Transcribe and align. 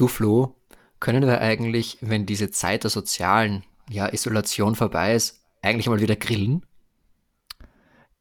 Du 0.00 0.08
Flo, 0.08 0.56
können 0.98 1.26
wir 1.26 1.42
eigentlich, 1.42 1.98
wenn 2.00 2.24
diese 2.24 2.50
Zeit 2.50 2.84
der 2.84 2.90
sozialen 2.90 3.64
ja, 3.90 4.10
Isolation 4.10 4.74
vorbei 4.74 5.14
ist, 5.14 5.44
eigentlich 5.60 5.88
mal 5.88 6.00
wieder 6.00 6.16
grillen? 6.16 6.64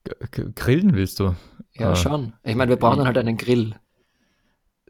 G 0.04 0.44
grillen 0.56 0.94
willst 0.94 1.22
du? 1.22 1.38
Ja, 1.72 1.94
äh, 1.94 1.96
schon. 1.96 2.34
Ich 2.44 2.56
meine, 2.56 2.68
wir 2.68 2.76
brauchen 2.76 2.98
dann 2.98 3.08
halt 3.08 3.18
einen 3.18 3.38
Grill. 3.38 3.80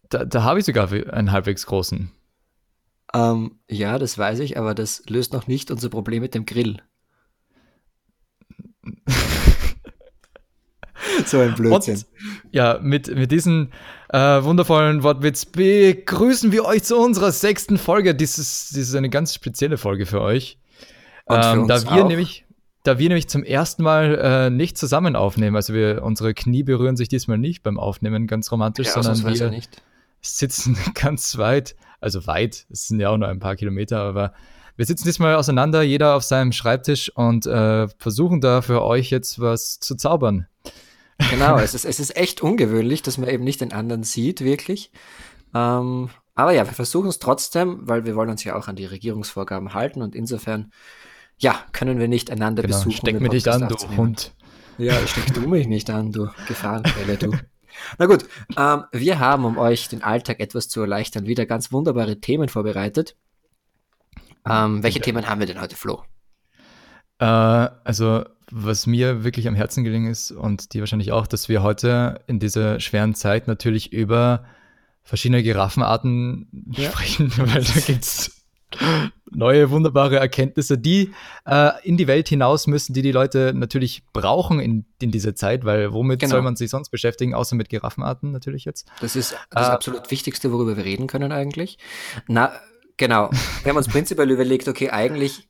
Da, 0.09 0.25
da 0.25 0.41
habe 0.41 0.57
ich 0.57 0.65
sogar 0.65 0.91
einen 0.91 1.31
halbwegs 1.31 1.67
großen. 1.67 2.11
Ähm, 3.13 3.59
ja, 3.69 3.99
das 3.99 4.17
weiß 4.17 4.39
ich, 4.39 4.57
aber 4.57 4.73
das 4.73 5.03
löst 5.07 5.31
noch 5.31 5.45
nicht 5.45 5.69
unser 5.69 5.89
Problem 5.89 6.23
mit 6.23 6.33
dem 6.33 6.47
Grill. 6.47 6.81
so 11.25 11.39
ein 11.39 11.55
Blödsinn. 11.55 11.95
Und, 11.95 12.05
ja, 12.51 12.79
mit, 12.81 13.13
mit 13.13 13.31
diesen 13.31 13.71
äh, 14.09 14.43
wundervollen 14.43 15.03
Wortwitz 15.03 15.45
begrüßen 15.45 16.51
wir 16.51 16.65
euch 16.65 16.83
zu 16.83 16.97
unserer 16.97 17.31
sechsten 17.31 17.77
Folge. 17.77 18.15
Dies 18.15 18.37
ist, 18.37 18.75
dies 18.75 18.89
ist 18.89 18.95
eine 18.95 19.09
ganz 19.09 19.33
spezielle 19.33 19.77
Folge 19.77 20.05
für 20.05 20.21
euch. 20.21 20.57
Ähm, 21.29 21.67
da 21.67 21.83
wir 21.83 22.03
auch. 22.03 22.07
nämlich 22.07 22.45
da 22.83 22.97
wir 22.97 23.09
nämlich 23.09 23.27
zum 23.27 23.43
ersten 23.43 23.83
Mal 23.83 24.17
äh, 24.17 24.49
nicht 24.49 24.77
zusammen 24.77 25.15
aufnehmen, 25.15 25.55
also 25.55 25.73
wir 25.73 26.01
unsere 26.03 26.33
Knie 26.33 26.63
berühren 26.63 26.95
sich 26.95 27.09
diesmal 27.09 27.37
nicht 27.37 27.61
beim 27.61 27.77
Aufnehmen 27.77 28.25
ganz 28.25 28.51
romantisch, 28.51 28.87
ja, 28.87 29.03
sondern 29.03 29.37
wir 29.37 29.49
nicht. 29.49 29.81
sitzen 30.21 30.77
ganz 30.95 31.37
weit, 31.37 31.75
also 31.99 32.25
weit, 32.25 32.65
es 32.69 32.87
sind 32.87 32.99
ja 32.99 33.09
auch 33.09 33.17
nur 33.17 33.27
ein 33.27 33.39
paar 33.39 33.55
Kilometer, 33.57 33.99
aber 33.99 34.33
wir 34.77 34.85
sitzen 34.85 35.03
diesmal 35.03 35.35
auseinander, 35.35 35.81
jeder 35.81 36.15
auf 36.15 36.23
seinem 36.23 36.53
Schreibtisch 36.53 37.11
und 37.13 37.45
äh, 37.45 37.89
versuchen 37.97 38.39
da 38.39 38.61
für 38.61 38.81
euch 38.81 39.09
jetzt 39.09 39.41
was 39.41 39.81
zu 39.81 39.95
zaubern. 39.95 40.47
Genau, 41.29 41.57
es 41.57 41.73
ist, 41.73 41.85
es 41.85 41.99
ist 41.99 42.15
echt 42.15 42.41
ungewöhnlich, 42.41 43.01
dass 43.01 43.17
man 43.17 43.29
eben 43.29 43.43
nicht 43.43 43.61
den 43.61 43.73
anderen 43.73 44.03
sieht, 44.03 44.41
wirklich. 44.41 44.91
Ähm, 45.53 46.09
aber 46.35 46.53
ja, 46.53 46.65
wir 46.65 46.73
versuchen 46.73 47.09
es 47.09 47.19
trotzdem, 47.19 47.79
weil 47.81 48.05
wir 48.05 48.15
wollen 48.15 48.29
uns 48.29 48.43
ja 48.43 48.55
auch 48.55 48.67
an 48.67 48.75
die 48.75 48.85
Regierungsvorgaben 48.85 49.73
halten 49.73 50.01
und 50.01 50.15
insofern, 50.15 50.71
ja, 51.37 51.61
können 51.73 51.99
wir 51.99 52.07
nicht 52.07 52.31
einander 52.31 52.63
genau, 52.63 52.77
besuchen. 52.77 52.97
Steck 52.97 53.19
mich 53.19 53.31
nicht 53.31 53.47
an, 53.47 53.67
du 53.67 53.97
Hund. 53.97 54.33
Ja, 54.77 54.95
steck 55.05 55.33
du 55.33 55.41
mich 55.41 55.67
nicht 55.67 55.89
an, 55.89 56.11
du 56.11 56.29
Gefahrenquelle, 56.47 57.17
du. 57.17 57.33
Na 57.97 58.05
gut, 58.05 58.25
ähm, 58.57 58.85
wir 58.91 59.19
haben, 59.19 59.45
um 59.45 59.57
euch 59.57 59.89
den 59.89 60.03
Alltag 60.03 60.39
etwas 60.39 60.69
zu 60.69 60.81
erleichtern, 60.81 61.27
wieder 61.27 61.45
ganz 61.45 61.71
wunderbare 61.71 62.19
Themen 62.19 62.49
vorbereitet. 62.49 63.15
Ähm, 64.49 64.81
welche 64.81 65.01
Themen 65.01 65.27
haben 65.27 65.39
wir 65.39 65.47
denn 65.47 65.61
heute, 65.61 65.75
Flo? 65.75 66.03
Äh, 67.19 67.25
also, 67.25 68.23
was 68.51 68.87
mir 68.87 69.23
wirklich 69.23 69.47
am 69.47 69.55
Herzen 69.55 69.83
gelingen 69.83 70.09
ist 70.09 70.31
und 70.31 70.73
dir 70.73 70.81
wahrscheinlich 70.81 71.11
auch, 71.11 71.27
dass 71.27 71.49
wir 71.49 71.61
heute 71.61 72.21
in 72.27 72.39
dieser 72.39 72.79
schweren 72.79 73.13
Zeit 73.13 73.47
natürlich 73.47 73.93
über 73.93 74.45
verschiedene 75.03 75.43
Giraffenarten 75.43 76.47
ja. 76.71 76.89
sprechen, 76.89 77.31
weil 77.37 77.63
da 77.63 77.79
gibt 77.85 78.03
es 78.03 78.45
neue 79.31 79.69
wunderbare 79.71 80.17
Erkenntnisse, 80.17 80.77
die 80.77 81.11
äh, 81.45 81.71
in 81.83 81.97
die 81.97 82.07
Welt 82.07 82.29
hinaus 82.29 82.67
müssen, 82.67 82.93
die 82.93 83.01
die 83.01 83.11
Leute 83.11 83.53
natürlich 83.55 84.03
brauchen 84.13 84.59
in, 84.59 84.85
in 85.01 85.11
dieser 85.11 85.35
Zeit, 85.35 85.65
weil 85.65 85.93
womit 85.93 86.19
genau. 86.19 86.31
soll 86.31 86.41
man 86.41 86.55
sich 86.55 86.69
sonst 86.69 86.89
beschäftigen, 86.89 87.33
außer 87.33 87.55
mit 87.55 87.69
Giraffenarten 87.69 88.31
natürlich 88.31 88.65
jetzt? 88.65 88.87
Das 89.01 89.15
ist 89.15 89.35
das 89.51 89.67
äh, 89.67 89.71
absolut 89.71 90.09
Wichtigste, 90.11 90.51
worüber 90.51 90.77
wir 90.77 90.85
reden 90.85 91.07
können 91.07 91.31
eigentlich. 91.31 91.77
Na, 92.27 92.51
Genau. 92.99 93.29
Wir 93.63 93.69
haben 93.69 93.77
uns 93.77 93.87
prinzipiell 93.87 94.29
überlegt, 94.31 94.67
okay, 94.67 94.89
eigentlich, 94.89 95.48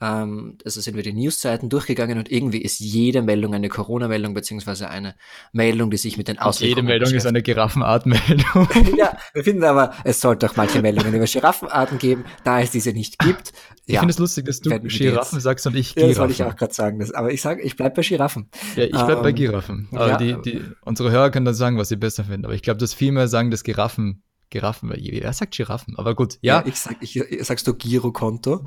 ähm, 0.00 0.56
also 0.64 0.80
sind 0.80 0.96
wir 0.96 1.02
die 1.02 1.12
Newsseiten 1.12 1.68
durchgegangen 1.68 2.18
und 2.18 2.30
irgendwie 2.30 2.62
ist 2.62 2.80
jede 2.80 3.22
Meldung 3.22 3.54
eine 3.54 3.68
Corona-Meldung 3.68 4.32
beziehungsweise 4.32 4.88
eine 4.88 5.14
Meldung, 5.52 5.90
die 5.90 5.98
sich 5.98 6.16
mit 6.16 6.28
den 6.28 6.38
Auswirkungen 6.38 6.76
Jede 6.76 6.82
Meldung 6.82 7.14
ist 7.14 7.26
eine 7.26 7.42
Giraffenart-Meldung. 7.42 8.68
ja, 8.96 9.16
wir 9.34 9.44
finden 9.44 9.64
aber, 9.64 9.92
es 10.04 10.20
sollte 10.20 10.48
auch 10.48 10.56
manche 10.56 10.80
Meldungen 10.80 11.14
über 11.14 11.26
Giraffenarten 11.26 11.98
geben, 11.98 12.24
da 12.44 12.60
es 12.60 12.70
diese 12.70 12.92
nicht 12.92 13.18
gibt. 13.18 13.52
Ich 13.86 13.94
ja, 13.94 14.00
finde 14.00 14.12
es 14.12 14.18
lustig, 14.18 14.46
dass 14.46 14.60
du 14.60 14.70
Giraffen 14.80 15.40
sagst 15.40 15.66
und 15.66 15.76
ich 15.76 15.94
Giraffen. 15.94 16.08
Ja, 16.08 16.08
das 16.08 16.18
wollte 16.18 16.32
ich 16.32 16.44
auch 16.44 16.56
gerade 16.56 16.72
sagen. 16.72 17.00
Das, 17.00 17.12
aber 17.12 17.32
ich 17.32 17.42
sage, 17.42 17.60
ich 17.62 17.76
bleibe 17.76 17.96
bei 17.96 18.02
Giraffen. 18.02 18.48
Ja, 18.76 18.84
ich 18.84 18.92
bleibe 18.92 19.12
ähm, 19.12 19.22
bei 19.22 19.32
Giraffen. 19.32 19.88
Aber 19.92 20.08
ja, 20.08 20.16
die, 20.16 20.36
die, 20.42 20.62
unsere 20.82 21.10
Hörer 21.10 21.30
können 21.30 21.44
dann 21.44 21.54
sagen, 21.54 21.76
was 21.76 21.88
sie 21.88 21.96
besser 21.96 22.24
finden. 22.24 22.44
Aber 22.44 22.54
ich 22.54 22.62
glaube, 22.62 22.78
dass 22.78 22.94
viel 22.94 23.12
mehr 23.12 23.28
sagen, 23.28 23.50
dass 23.50 23.64
Giraffen 23.64 24.22
Giraffen, 24.50 24.92
wer 24.92 25.32
sagt 25.32 25.54
Giraffen? 25.54 25.96
Aber 25.96 26.16
gut, 26.16 26.38
ja. 26.42 26.60
ja 26.60 26.66
ich 26.66 26.74
sag, 26.74 26.96
ich, 27.00 27.22
sagst 27.42 27.66
du 27.68 27.74
Girokonto? 27.74 28.66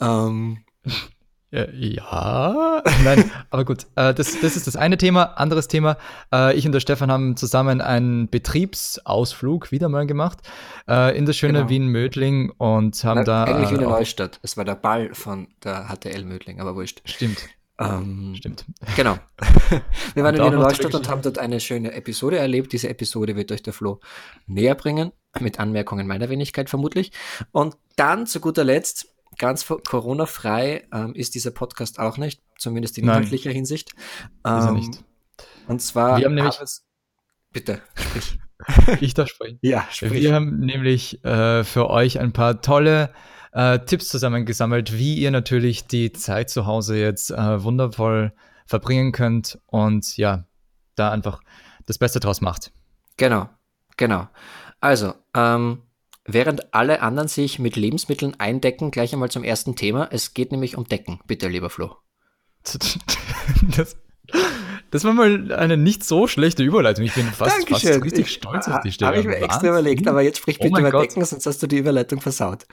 Ähm. 0.00 0.58
Ja, 1.54 2.82
nein, 3.04 3.30
aber 3.50 3.66
gut, 3.66 3.86
äh, 3.96 4.14
das, 4.14 4.40
das 4.40 4.56
ist 4.56 4.66
das 4.66 4.74
eine 4.74 4.96
Thema. 4.96 5.34
Anderes 5.36 5.68
Thema, 5.68 5.98
äh, 6.32 6.56
ich 6.56 6.64
und 6.64 6.72
der 6.72 6.80
Stefan 6.80 7.12
haben 7.12 7.36
zusammen 7.36 7.82
einen 7.82 8.30
Betriebsausflug 8.30 9.70
wieder 9.70 9.90
mal 9.90 10.06
gemacht 10.06 10.38
äh, 10.88 11.14
in 11.16 11.26
das 11.26 11.36
schöne 11.36 11.58
genau. 11.58 11.68
Wien-Mödling 11.68 12.52
und 12.56 13.04
haben 13.04 13.18
Na, 13.18 13.24
da. 13.24 13.44
Eigentlich 13.44 13.70
Wiener 13.70 13.90
Neustadt. 13.90 14.40
Es 14.42 14.56
war 14.56 14.64
der 14.64 14.76
Ball 14.76 15.12
von 15.12 15.48
der 15.62 15.88
HTL 15.94 16.24
Mödling, 16.24 16.58
aber 16.58 16.74
wurscht. 16.74 17.02
Stimmt. 17.04 17.46
Ähm, 17.78 18.34
Stimmt. 18.34 18.64
Genau. 18.96 19.18
Wir 20.14 20.24
waren 20.24 20.34
in 20.34 20.42
Wiener 20.42 20.56
Neustadt 20.56 20.94
und 20.94 21.06
haben 21.10 21.20
dort 21.20 21.38
eine 21.38 21.60
schöne 21.60 21.92
Episode 21.92 22.38
erlebt. 22.38 22.72
Diese 22.72 22.88
Episode 22.88 23.36
wird 23.36 23.52
euch 23.52 23.62
der 23.62 23.74
Flo 23.74 24.00
näher 24.46 24.74
bringen 24.74 25.12
mit 25.38 25.60
Anmerkungen 25.60 26.06
meiner 26.06 26.30
Wenigkeit 26.30 26.70
vermutlich. 26.70 27.12
Und 27.50 27.76
dann 27.96 28.26
zu 28.26 28.40
guter 28.40 28.64
Letzt, 28.64 29.11
ganz 29.38 29.66
Corona-frei 29.66 30.88
ähm, 30.92 31.14
ist 31.14 31.34
dieser 31.34 31.50
Podcast 31.50 31.98
auch 31.98 32.18
nicht, 32.18 32.42
zumindest 32.58 32.98
in 32.98 33.04
inhaltlicher 33.04 33.50
Hinsicht. 33.50 33.92
Ähm, 34.44 34.58
ist 34.58 34.64
er 34.64 34.68
ähm, 34.68 34.74
nicht. 34.74 35.04
Und 35.68 35.82
zwar. 35.82 36.18
Wir 36.18 36.26
haben 36.26 36.34
nämlich. 36.34 36.60
Es, 36.60 36.84
bitte, 37.52 37.80
sprich. 37.94 38.38
ich 39.00 39.14
darf 39.14 39.28
sprechen. 39.28 39.58
Ja, 39.62 39.86
sprich. 39.90 40.12
Wir 40.12 40.34
haben 40.34 40.60
nämlich 40.60 41.24
äh, 41.24 41.64
für 41.64 41.90
euch 41.90 42.20
ein 42.20 42.32
paar 42.32 42.60
tolle 42.60 43.12
äh, 43.52 43.78
Tipps 43.80 44.08
zusammengesammelt, 44.08 44.96
wie 44.96 45.16
ihr 45.16 45.30
natürlich 45.30 45.86
die 45.86 46.12
Zeit 46.12 46.50
zu 46.50 46.66
Hause 46.66 46.98
jetzt 46.98 47.30
äh, 47.30 47.62
wundervoll 47.62 48.32
verbringen 48.66 49.12
könnt 49.12 49.58
und 49.66 50.16
ja, 50.16 50.46
da 50.94 51.10
einfach 51.10 51.42
das 51.86 51.98
Beste 51.98 52.20
draus 52.20 52.40
macht. 52.40 52.72
Genau, 53.16 53.48
genau. 53.96 54.28
Also, 54.80 55.14
ähm, 55.34 55.82
während 56.24 56.74
alle 56.74 57.02
anderen 57.02 57.28
sich 57.28 57.58
mit 57.58 57.76
Lebensmitteln 57.76 58.38
eindecken, 58.38 58.90
gleich 58.90 59.12
einmal 59.12 59.30
zum 59.30 59.44
ersten 59.44 59.76
Thema. 59.76 60.08
Es 60.10 60.34
geht 60.34 60.52
nämlich 60.52 60.76
um 60.76 60.84
Decken, 60.84 61.20
bitte, 61.26 61.48
lieber 61.48 61.70
Flo. 61.70 61.96
Das, 63.76 63.96
das 64.92 65.04
war 65.04 65.12
mal 65.14 65.52
eine 65.52 65.76
nicht 65.76 66.04
so 66.04 66.26
schlechte 66.26 66.62
Überleitung. 66.62 67.04
Ich 67.04 67.14
bin 67.14 67.26
fast, 67.26 67.68
fast 67.68 67.84
richtig 68.04 68.26
ich, 68.26 68.32
stolz 68.34 68.68
auf 68.68 68.80
die 68.82 68.92
Stelle. 68.92 69.10
Habe 69.10 69.20
ich 69.20 69.26
mir 69.26 69.36
extra 69.36 69.68
überlegt, 69.68 70.06
aber 70.06 70.22
jetzt 70.22 70.38
sprich 70.38 70.58
oh 70.60 70.64
bitte 70.64 70.76
oh 70.76 70.80
über 70.80 70.90
Gott. 70.92 71.02
Decken, 71.02 71.24
sonst 71.24 71.44
hast 71.44 71.62
du 71.62 71.66
die 71.66 71.78
Überleitung 71.78 72.20
versaut. 72.20 72.66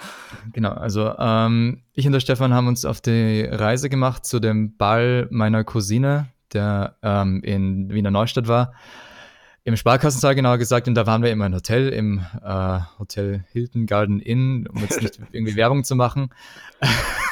Genau, 0.54 0.72
also 0.72 1.14
ähm, 1.18 1.82
ich 1.94 2.06
und 2.06 2.12
der 2.12 2.20
Stefan 2.20 2.54
haben 2.54 2.68
uns 2.68 2.86
auf 2.86 3.02
die 3.02 3.42
Reise 3.50 3.90
gemacht 3.90 4.26
zu 4.26 4.40
dem 4.40 4.78
Ball 4.78 5.28
meiner 5.32 5.64
Cousine, 5.64 6.30
der 6.54 6.98
ähm, 7.02 7.42
in 7.44 7.90
Wiener 7.92 8.12
Neustadt 8.12 8.48
war 8.48 8.74
im 9.70 9.78
Sparkassensaal 9.78 10.34
genauer 10.34 10.58
gesagt, 10.58 10.88
und 10.88 10.96
da 10.96 11.06
waren 11.06 11.22
wir 11.22 11.32
immer 11.32 11.46
im 11.46 11.54
Hotel, 11.54 11.90
im 11.90 12.26
äh, 12.44 12.80
Hotel 12.98 13.46
Hilton 13.52 13.86
Garden 13.86 14.20
Inn, 14.20 14.68
um 14.68 14.82
jetzt 14.82 15.00
nicht 15.00 15.20
irgendwie 15.32 15.56
Werbung 15.56 15.84
zu 15.84 15.96
machen. 15.96 16.30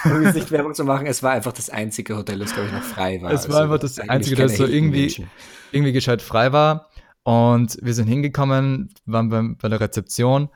um 0.06 0.22
jetzt 0.22 0.36
nicht 0.36 0.52
Werbung 0.52 0.76
zu 0.76 0.84
machen, 0.84 1.08
es 1.08 1.24
war 1.24 1.32
einfach 1.32 1.52
das 1.52 1.72
einzige 1.72 2.16
Hotel, 2.16 2.38
das, 2.38 2.54
glaube 2.54 2.68
ich, 2.68 2.74
noch 2.74 2.84
frei 2.84 3.22
war. 3.24 3.32
Es 3.32 3.50
war 3.50 3.56
also, 3.56 3.64
einfach 3.64 3.80
das 3.80 4.00
einzige, 4.00 4.36
das 4.36 4.56
so 4.56 4.68
irgendwie, 4.68 5.26
irgendwie 5.72 5.94
gescheit 5.94 6.22
frei 6.22 6.54
war. 6.54 6.90
Und 7.24 7.80
wir 7.82 7.96
sind 7.96 8.08
hingekommen, 8.08 8.94
waren 9.06 9.30
bei, 9.30 9.42
bei 9.60 9.70
der 9.70 9.82
Rezeption 9.82 10.50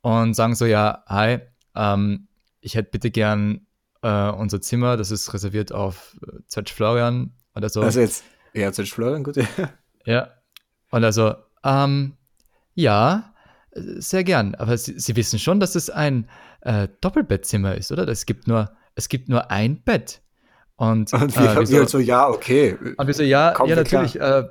und 0.00 0.34
sagen 0.34 0.56
so, 0.56 0.66
ja, 0.66 1.04
hi, 1.06 1.38
ähm, 1.76 2.26
ich 2.60 2.74
hätte 2.74 2.90
bitte 2.90 3.12
gern 3.12 3.66
äh, 4.02 4.30
unser 4.30 4.60
Zimmer, 4.60 4.96
das 4.96 5.12
ist 5.12 5.32
reserviert 5.32 5.72
auf 5.72 6.16
äh, 6.26 6.40
Zerch 6.48 6.72
Florian 6.72 7.34
oder 7.54 7.68
so. 7.68 7.82
Also 7.82 8.00
jetzt, 8.00 8.24
ja, 8.52 8.72
Zerch 8.72 8.92
Florian, 8.92 9.22
gut. 9.22 9.36
ja, 10.04 10.28
und 10.90 11.04
also, 11.04 11.34
ähm, 11.64 12.14
ja, 12.74 13.32
sehr 13.72 14.24
gern. 14.24 14.54
Aber 14.56 14.76
Sie, 14.76 14.98
Sie 14.98 15.16
wissen 15.16 15.38
schon, 15.38 15.60
dass 15.60 15.74
es 15.74 15.90
ein 15.90 16.28
äh, 16.62 16.88
Doppelbettzimmer 17.00 17.74
ist, 17.76 17.92
oder? 17.92 18.06
Es 18.08 18.26
gibt 18.26 18.48
nur, 18.48 18.72
es 18.94 19.08
gibt 19.08 19.28
nur 19.28 19.50
ein 19.50 19.82
Bett. 19.82 20.22
Und, 20.76 21.12
und 21.12 21.36
wir, 21.36 21.50
äh, 21.50 21.58
wir, 21.58 21.66
so, 21.66 21.72
wir 21.72 21.88
so, 21.88 21.98
ja, 21.98 22.28
okay. 22.28 22.76
Und 22.96 23.06
wir 23.06 23.14
so, 23.14 23.22
ja, 23.22 23.54
ja, 23.66 23.76
natürlich. 23.76 24.18
Äh, 24.18 24.44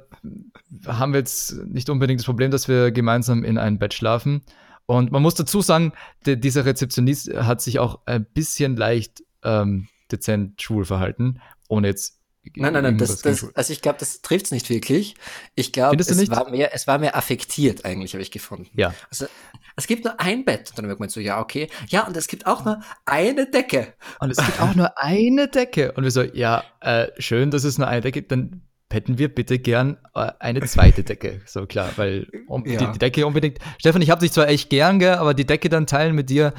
haben 0.86 1.14
wir 1.14 1.20
jetzt 1.20 1.54
nicht 1.66 1.90
unbedingt 1.90 2.20
das 2.20 2.26
Problem, 2.26 2.52
dass 2.52 2.68
wir 2.68 2.92
gemeinsam 2.92 3.44
in 3.44 3.58
ein 3.58 3.80
Bett 3.80 3.94
schlafen. 3.94 4.44
Und 4.86 5.12
man 5.12 5.22
muss 5.22 5.36
dazu 5.36 5.62
sagen, 5.62 5.94
die, 6.26 6.40
dieser 6.40 6.66
Rezeptionist 6.66 7.34
hat 7.34 7.62
sich 7.62 7.80
auch 7.80 8.00
ein 8.06 8.26
bisschen 8.26 8.76
leicht 8.76 9.24
ähm, 9.44 9.88
dezent 10.12 10.62
schwul 10.62 10.86
verhalten, 10.86 11.42
ohne 11.68 11.88
jetzt 11.88 12.19
Nein, 12.56 12.74
nein, 12.74 12.84
nein, 12.84 12.98
das, 12.98 13.22
das, 13.22 13.46
also 13.56 13.74
ich 13.74 13.82
glaube, 13.82 14.00
das 14.00 14.22
trifft 14.22 14.46
es 14.46 14.52
nicht 14.52 14.70
wirklich. 14.70 15.16
Ich 15.56 15.72
glaube, 15.72 15.98
es 15.98 16.30
war 16.30 16.50
mehr, 16.50 16.74
es 16.74 16.88
war 16.88 16.98
mehr 16.98 17.16
affektiert 17.16 17.86
eigentlich, 17.86 18.14
habe 18.14 18.22
ich 18.22 18.32
gefunden. 18.32 18.70
Ja. 18.74 18.94
Also 19.10 19.28
es 19.76 19.88
gibt 19.88 20.04
nur 20.04 20.20
ein 20.20 20.46
Bett. 20.46 20.70
Und 20.70 20.78
dann 20.78 20.86
merkt 20.86 21.00
man 21.00 21.10
so, 21.10 21.20
ja, 21.20 21.40
okay. 21.40 21.70
Ja, 21.88 22.06
und 22.06 22.16
es 22.18 22.28
gibt 22.28 22.46
auch 22.46 22.66
nur 22.66 22.82
eine 23.06 23.50
Decke. 23.50 23.94
Und 24.20 24.32
es 24.32 24.38
gibt 24.38 24.62
auch 24.62 24.76
nur 24.76 24.98
eine 24.98 25.48
Decke. 25.48 25.94
Und 25.94 26.04
wir 26.04 26.12
so, 26.12 26.22
ja, 26.22 26.64
äh, 26.82 27.08
schön, 27.18 27.52
dass 27.52 27.64
es 27.64 27.78
nur 27.78 27.88
eine 27.88 28.02
Decke 28.02 28.20
gibt. 28.20 28.32
Dann 28.32 28.62
hätten 28.92 29.18
wir 29.18 29.34
bitte 29.34 29.60
gern 29.60 29.98
äh, 30.16 30.32
eine 30.40 30.62
zweite 30.62 31.04
Decke. 31.04 31.42
So 31.46 31.66
klar, 31.66 31.92
weil 31.96 32.28
um, 32.48 32.66
ja. 32.66 32.78
die, 32.78 32.92
die, 32.94 33.00
Decke 33.00 33.26
unbedingt. 33.26 33.60
Stefan, 33.78 34.02
ich 34.02 34.10
habe 34.10 34.22
dich 34.22 34.32
zwar 34.32 34.48
echt 34.48 34.70
gern, 34.70 35.00
gell, 35.00 35.16
aber 35.16 35.34
die 35.34 35.46
Decke 35.46 35.70
dann 35.70 35.88
teilen 35.88 36.16
mit 36.16 36.30
dir. 36.30 36.54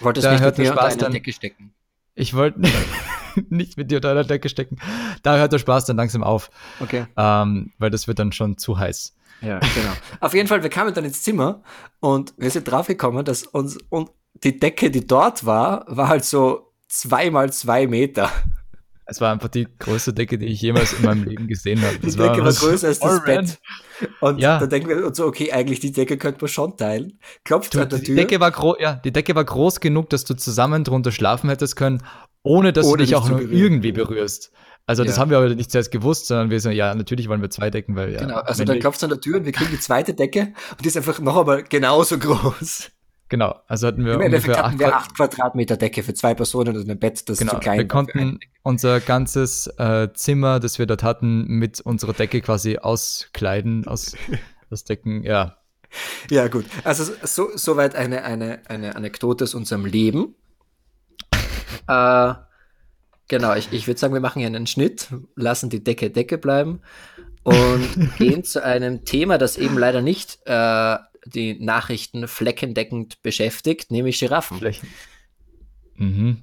Wolltest 0.00 0.26
da 0.26 0.32
nicht 0.32 0.42
hört 0.42 0.58
mit 0.58 0.66
mir 0.66 0.72
Spaß 0.72 0.98
eine 0.98 1.10
Decke 1.10 1.32
stecken. 1.32 1.72
Ich 2.16 2.34
wollte 2.34 2.60
nicht 3.50 3.76
mit 3.76 3.90
dir 3.90 3.98
unter 3.98 4.10
einer 4.10 4.24
Decke 4.24 4.48
stecken. 4.48 4.78
Da 5.22 5.36
hört 5.36 5.52
der 5.52 5.58
Spaß 5.58 5.84
dann 5.84 5.96
langsam 5.96 6.24
auf. 6.24 6.50
Okay. 6.80 7.06
Ähm, 7.16 7.72
weil 7.78 7.90
das 7.90 8.08
wird 8.08 8.18
dann 8.18 8.32
schon 8.32 8.58
zu 8.58 8.78
heiß. 8.78 9.14
Ja, 9.42 9.58
genau. 9.58 9.92
Auf 10.20 10.34
jeden 10.34 10.48
Fall, 10.48 10.62
wir 10.62 10.70
kamen 10.70 10.94
dann 10.94 11.04
ins 11.04 11.22
Zimmer 11.22 11.62
und 12.00 12.32
wir 12.38 12.50
sind 12.50 12.64
draufgekommen, 12.64 13.24
dass 13.24 13.44
uns 13.44 13.78
und 13.90 14.10
die 14.44 14.58
Decke, 14.58 14.90
die 14.90 15.06
dort 15.06 15.44
war, 15.44 15.84
war 15.88 16.08
halt 16.08 16.24
so 16.24 16.72
zwei 16.88 17.30
mal 17.30 17.52
zwei 17.52 17.86
Meter. 17.86 18.32
Es 19.08 19.20
war 19.20 19.32
einfach 19.32 19.48
die 19.48 19.68
größte 19.78 20.12
Decke, 20.12 20.36
die 20.36 20.46
ich 20.46 20.60
jemals 20.60 20.92
in 20.92 21.04
meinem 21.04 21.24
Leben 21.24 21.46
gesehen 21.46 21.80
habe. 21.82 21.96
Das 22.02 22.12
die 22.12 22.18
Decke 22.18 22.38
war, 22.38 22.46
war 22.46 22.52
größer 22.52 22.88
als 22.88 22.98
das 22.98 23.24
Bett. 23.24 23.58
Und 24.20 24.38
ja. 24.40 24.58
da 24.58 24.66
denken 24.66 24.88
wir 24.88 25.06
uns 25.06 25.16
so, 25.16 25.26
okay, 25.26 25.52
eigentlich 25.52 25.78
die 25.78 25.92
Decke 25.92 26.18
könnte 26.18 26.40
man 26.40 26.48
schon 26.48 26.76
teilen. 26.76 27.18
Klopft 27.44 27.74
du, 27.74 27.80
an 27.80 27.88
der 27.88 28.00
die 28.00 28.06
Tür. 28.06 28.16
Decke 28.16 28.40
war 28.40 28.50
groß, 28.50 28.76
ja, 28.80 28.94
die 28.94 29.12
Decke 29.12 29.34
war 29.36 29.44
groß 29.44 29.80
genug, 29.80 30.10
dass 30.10 30.24
du 30.24 30.34
zusammen 30.34 30.82
drunter 30.82 31.12
schlafen 31.12 31.48
hättest 31.48 31.76
können, 31.76 32.02
ohne 32.42 32.72
dass 32.72 32.86
ohne 32.86 32.98
du 32.98 33.04
dich 33.04 33.14
auch 33.14 33.28
nur 33.28 33.40
irgendwie 33.40 33.92
berührst. 33.92 34.50
Also 34.86 35.02
ja. 35.02 35.08
das 35.08 35.18
haben 35.18 35.30
wir 35.30 35.38
aber 35.38 35.54
nicht 35.54 35.70
zuerst 35.70 35.90
gewusst, 35.90 36.26
sondern 36.26 36.50
wir 36.50 36.60
sagen, 36.60 36.76
ja, 36.76 36.94
natürlich 36.94 37.28
wollen 37.28 37.42
wir 37.42 37.50
zwei 37.50 37.70
Decken, 37.70 37.96
weil 37.96 38.12
ja. 38.12 38.20
Genau, 38.20 38.36
also 38.36 38.64
dann 38.64 38.78
klopft 38.78 38.98
es 38.98 39.04
an 39.04 39.10
der 39.10 39.20
Tür 39.20 39.38
und 39.38 39.44
wir 39.44 39.52
kriegen 39.52 39.70
die 39.70 39.80
zweite 39.80 40.14
Decke 40.14 40.52
und 40.70 40.84
die 40.84 40.88
ist 40.88 40.96
einfach 40.96 41.18
noch 41.20 41.36
einmal 41.36 41.64
genauso 41.64 42.18
groß. 42.20 42.90
Genau, 43.28 43.60
also 43.66 43.88
hatten 43.88 44.04
wir 44.04 44.14
Im 44.14 44.20
Endeffekt 44.20 44.56
hatten 44.56 44.78
wir 44.78 44.94
acht 44.94 45.16
Quadratmeter 45.16 45.76
Decke 45.76 46.04
für 46.04 46.14
zwei 46.14 46.34
Personen 46.34 46.76
und 46.76 46.88
ein 46.88 46.98
Bett, 46.98 47.28
das 47.28 47.38
genau, 47.38 47.54
zu 47.54 47.58
klein 47.58 47.78
Wir 47.78 47.88
konnten 47.88 48.38
unser 48.62 49.00
ganzes 49.00 49.66
äh, 49.78 50.08
Zimmer, 50.14 50.60
das 50.60 50.78
wir 50.78 50.86
dort 50.86 51.02
hatten, 51.02 51.44
mit 51.46 51.80
unserer 51.80 52.12
Decke 52.12 52.40
quasi 52.40 52.78
auskleiden, 52.78 53.86
aus, 53.88 54.14
aus 54.70 54.84
Decken, 54.84 55.24
ja. 55.24 55.56
Ja, 56.30 56.46
gut. 56.46 56.66
Also 56.84 57.12
so, 57.22 57.48
soweit 57.56 57.96
eine, 57.96 58.22
eine, 58.22 58.60
eine 58.68 58.94
Anekdote 58.94 59.44
aus 59.44 59.54
unserem 59.54 59.86
Leben. 59.86 60.36
äh, 61.88 62.34
genau, 63.26 63.54
ich, 63.54 63.72
ich 63.72 63.88
würde 63.88 63.98
sagen, 63.98 64.14
wir 64.14 64.20
machen 64.20 64.38
hier 64.38 64.46
einen 64.46 64.68
Schnitt, 64.68 65.08
lassen 65.34 65.68
die 65.68 65.82
Decke 65.82 66.10
Decke 66.10 66.38
bleiben 66.38 66.80
und 67.42 68.12
gehen 68.18 68.44
zu 68.44 68.62
einem 68.62 69.04
Thema, 69.04 69.36
das 69.36 69.56
eben 69.56 69.78
leider 69.78 70.00
nicht 70.00 70.38
äh, 70.44 70.96
die 71.26 71.58
Nachrichten 71.62 72.28
fleckendeckend 72.28 73.22
beschäftigt, 73.22 73.90
nämlich 73.90 74.18
Giraffen. 74.18 74.58
Flächen. 74.58 74.88
Mhm. 75.96 76.42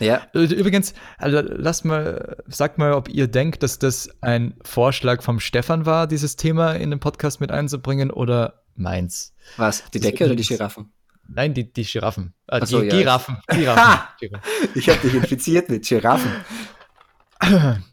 Ja. 0.00 0.26
Äh, 0.34 0.44
übrigens, 0.44 0.94
also 1.18 1.40
lasst 1.40 1.84
mal, 1.84 2.36
sagt 2.46 2.78
mal, 2.78 2.92
ob 2.92 3.08
ihr 3.08 3.26
denkt, 3.26 3.62
dass 3.62 3.78
das 3.78 4.10
ein 4.20 4.54
Vorschlag 4.62 5.22
vom 5.22 5.40
Stefan 5.40 5.86
war, 5.86 6.06
dieses 6.06 6.36
Thema 6.36 6.72
in 6.72 6.90
den 6.90 7.00
Podcast 7.00 7.40
mit 7.40 7.50
einzubringen 7.50 8.10
oder 8.10 8.62
meins. 8.74 9.34
Was? 9.56 9.84
Die 9.90 10.00
Decke 10.00 10.24
oder 10.24 10.34
die 10.34 10.44
Giraffen? 10.44 10.92
Nein, 11.28 11.54
die, 11.54 11.72
die 11.72 11.84
Giraffen. 11.84 12.34
Äh, 12.46 12.66
so, 12.66 12.80
die 12.80 12.88
ja. 12.88 12.96
Giraffen. 12.96 13.38
Giraffen. 13.48 14.40
ich 14.74 14.88
habe 14.88 15.00
dich 15.00 15.14
infiziert 15.14 15.68
mit 15.68 15.86
Giraffen. 15.86 16.30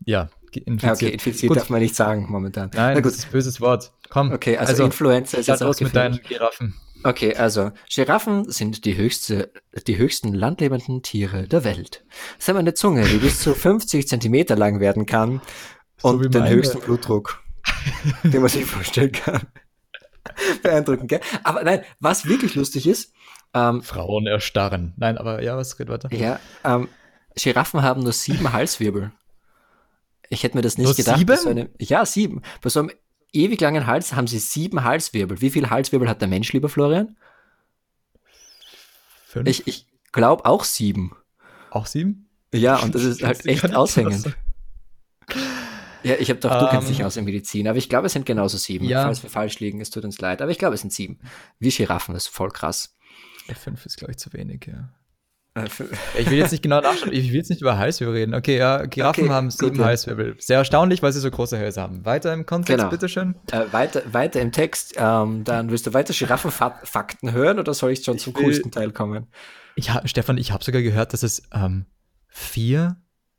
ja, 0.06 0.30
infiziert. 0.58 1.02
Ja, 1.02 1.08
okay, 1.08 1.14
infiziert 1.14 1.50
Gut. 1.50 1.58
darf 1.58 1.70
man 1.70 1.82
nicht 1.82 1.96
sagen 1.96 2.28
momentan. 2.30 2.72
Nein, 2.74 2.96
Na 2.96 3.02
gut. 3.02 3.12
das 3.12 3.20
ist 3.20 3.26
ein 3.26 3.32
böses 3.32 3.62
Wort. 3.62 3.92
Komm. 4.10 4.32
Okay, 4.32 4.58
also, 4.58 4.72
also 4.72 4.86
Influenza 4.86 5.38
ist 5.38 5.48
jetzt 5.48 5.64
aus 5.64 5.82
mit 5.82 5.96
deinen 5.96 6.20
Giraffen. 6.22 6.76
Okay, 7.04 7.36
also 7.36 7.72
Giraffen 7.90 8.52
sind 8.52 8.84
die, 8.84 8.98
höchste, 8.98 9.52
die 9.88 9.98
höchsten 9.98 10.34
landlebenden 10.34 11.02
Tiere 11.02 11.48
der 11.48 11.64
Welt. 11.64 12.04
Sie 12.38 12.52
haben 12.52 12.58
eine 12.58 12.74
Zunge, 12.74 13.06
die 13.06 13.18
bis 13.18 13.40
zu 13.40 13.56
50 13.56 14.08
Zentimeter 14.08 14.58
lang 14.58 14.80
werden 14.80 15.06
kann 15.06 15.42
so 15.98 16.10
und 16.10 16.34
den 16.34 16.48
höchsten 16.48 16.80
Blutdruck, 16.80 17.42
den 18.24 18.42
man 18.42 18.50
sich 18.50 18.66
vorstellen 18.66 19.12
kann. 19.14 19.48
Beeindruckend, 20.62 21.10
gell? 21.10 21.22
Aber 21.44 21.64
nein, 21.64 21.84
was 22.00 22.26
wirklich 22.26 22.56
lustig 22.56 22.88
ist. 22.88 23.14
Ähm, 23.54 23.82
Frauen 23.82 24.28
erstarren. 24.28 24.94
Nein, 24.98 25.18
aber 25.18 25.42
ja, 25.42 25.58
was 25.58 25.78
geht 25.78 25.90
weiter? 25.90 26.14
Ja, 26.14 26.40
ähm, 26.64 26.88
Giraffen 27.36 27.82
haben 27.82 28.04
nur 28.04 28.14
sieben 28.14 28.52
Halswirbel. 28.52 29.12
Ich 30.30 30.44
hätte 30.44 30.56
mir 30.56 30.62
das 30.62 30.78
nicht 30.78 30.86
nur 30.86 30.96
gedacht. 30.96 31.18
Sieben? 31.18 31.38
So 31.38 31.50
eine, 31.50 31.70
ja, 31.80 32.06
sieben. 32.06 32.42
Bei 32.62 32.70
so 32.70 32.82
einem 32.82 32.92
ewig 33.34 33.60
langen 33.62 33.88
Hals 33.88 34.14
haben 34.14 34.28
sie 34.28 34.40
sieben 34.40 34.84
Halswirbel. 34.84 35.42
Wie 35.42 35.50
viele 35.50 35.70
Halswirbel 35.70 36.08
hat 36.08 36.22
der 36.22 36.28
Mensch, 36.28 36.54
lieber 36.54 36.70
Florian? 36.70 37.18
Fünf. 39.26 39.48
Ich, 39.48 39.68
ich 39.68 39.88
glaube 40.12 40.46
auch 40.46 40.64
sieben. 40.64 41.16
Auch 41.72 41.86
sieben? 41.86 42.30
Ja, 42.54 42.78
und 42.78 42.96
das 42.96 43.04
ist 43.04 43.24
halt 43.24 43.46
echt 43.46 43.76
aushängend. 43.76 44.36
Ja, 46.04 46.16
ich 46.16 46.30
habe 46.30 46.40
doch, 46.40 46.58
du 46.58 46.66
um, 46.66 46.72
kennst 46.72 46.90
dich 46.90 47.02
ähm. 47.02 47.06
aus 47.06 47.18
in 47.18 47.26
Medizin, 47.26 47.68
aber 47.68 47.78
ich 47.78 47.90
glaube, 47.90 48.08
es 48.08 48.14
sind 48.14 48.26
genauso 48.26 48.58
sieben. 48.58 48.86
Ja. 48.86 49.04
Falls 49.04 49.22
wir 49.22 49.30
falsch 49.30 49.60
liegen, 49.60 49.82
es 49.82 49.90
tut 49.90 50.06
uns 50.06 50.20
leid, 50.20 50.42
aber 50.42 50.52
ich 50.52 50.58
glaube, 50.58 50.76
es 50.76 50.82
sind 50.82 50.94
sieben. 50.94 51.20
Wie 51.60 51.70
Giraffen, 51.70 52.14
das 52.14 52.26
ist 52.26 52.34
voll 52.34 52.52
krass. 52.52 52.96
Fünf 53.54 53.86
ist, 53.86 53.98
glaube 53.98 54.12
ich, 54.12 54.18
zu 54.18 54.32
wenig, 54.34 54.68
ja. 54.68 54.90
Ich 56.18 56.30
will 56.30 56.38
jetzt 56.38 56.52
nicht 56.52 56.64
genau 56.64 56.80
nachschauen, 56.80 57.12
ich 57.12 57.30
will 57.30 57.38
jetzt 57.38 57.50
nicht 57.50 57.62
über 57.62 57.78
Halswirbel 57.78 58.16
reden. 58.16 58.34
Okay, 58.34 58.58
ja, 58.58 58.86
Giraffen 58.86 59.26
okay, 59.26 59.34
haben 59.34 59.52
sieben 59.52 59.84
Halswirbel. 59.84 60.36
Sehr 60.40 60.60
erstaunlich, 60.60 61.02
weil 61.02 61.12
sie 61.12 61.20
so 61.20 61.30
große 61.30 61.58
Hälse 61.58 61.82
haben. 61.82 62.06
Weiter 62.06 62.34
im 62.34 62.46
Kontext, 62.46 62.78
genau. 62.78 62.90
bitteschön. 62.90 63.36
Äh, 63.52 63.66
weiter, 63.72 64.04
weiter 64.12 64.40
im 64.42 64.52
Text. 64.52 64.94
Ähm, 64.98 65.44
dann 65.44 65.72
willst 65.72 65.88
du 65.88 65.94
weiter 65.94 66.14
Giraffenfakten 66.14 67.32
hören 67.32 67.60
oder 67.60 67.74
soll 67.74 67.92
ich 67.92 68.04
schon 68.04 68.18
ich 68.18 68.24
zum 68.24 68.36
will, 68.36 68.44
coolsten 68.44 68.72
Teil 68.72 68.92
kommen? 68.92 69.28
Ich, 69.76 69.92
Stefan, 70.06 70.38
ich 70.38 70.52
habe 70.52 70.64
sogar 70.64 70.82
gehört, 70.82 71.14
dass 71.14 71.24
es 71.24 71.42
ähm, 71.54 71.86
vier, 72.28 72.98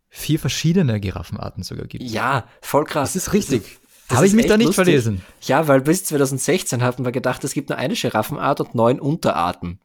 vier 0.09 0.39
verschiedene 0.39 1.01
Giraffenarten 1.01 1.63
sogar 1.63 1.87
gibt. 1.87 2.05
Ja, 2.05 2.45
voll 2.61 2.85
krass. 2.85 3.15
Das 3.15 3.29
ist 3.29 3.33
richtig. 3.33 3.79
Habe 4.11 4.27
ich 4.27 4.33
mich 4.33 4.47
da 4.47 4.57
nicht 4.57 4.67
lustig. 4.67 4.85
verlesen? 4.85 5.23
Ja, 5.43 5.69
weil 5.69 5.81
bis 5.81 6.05
2016 6.05 6.83
hatten 6.83 7.05
wir 7.05 7.13
gedacht, 7.13 7.45
es 7.45 7.55
gibt 7.55 7.69
nur 7.69 7.79
eine 7.79 7.95
Giraffenart 7.95 8.61
und 8.61 8.75
neun 8.75 8.99
Unterarten. 8.99 9.81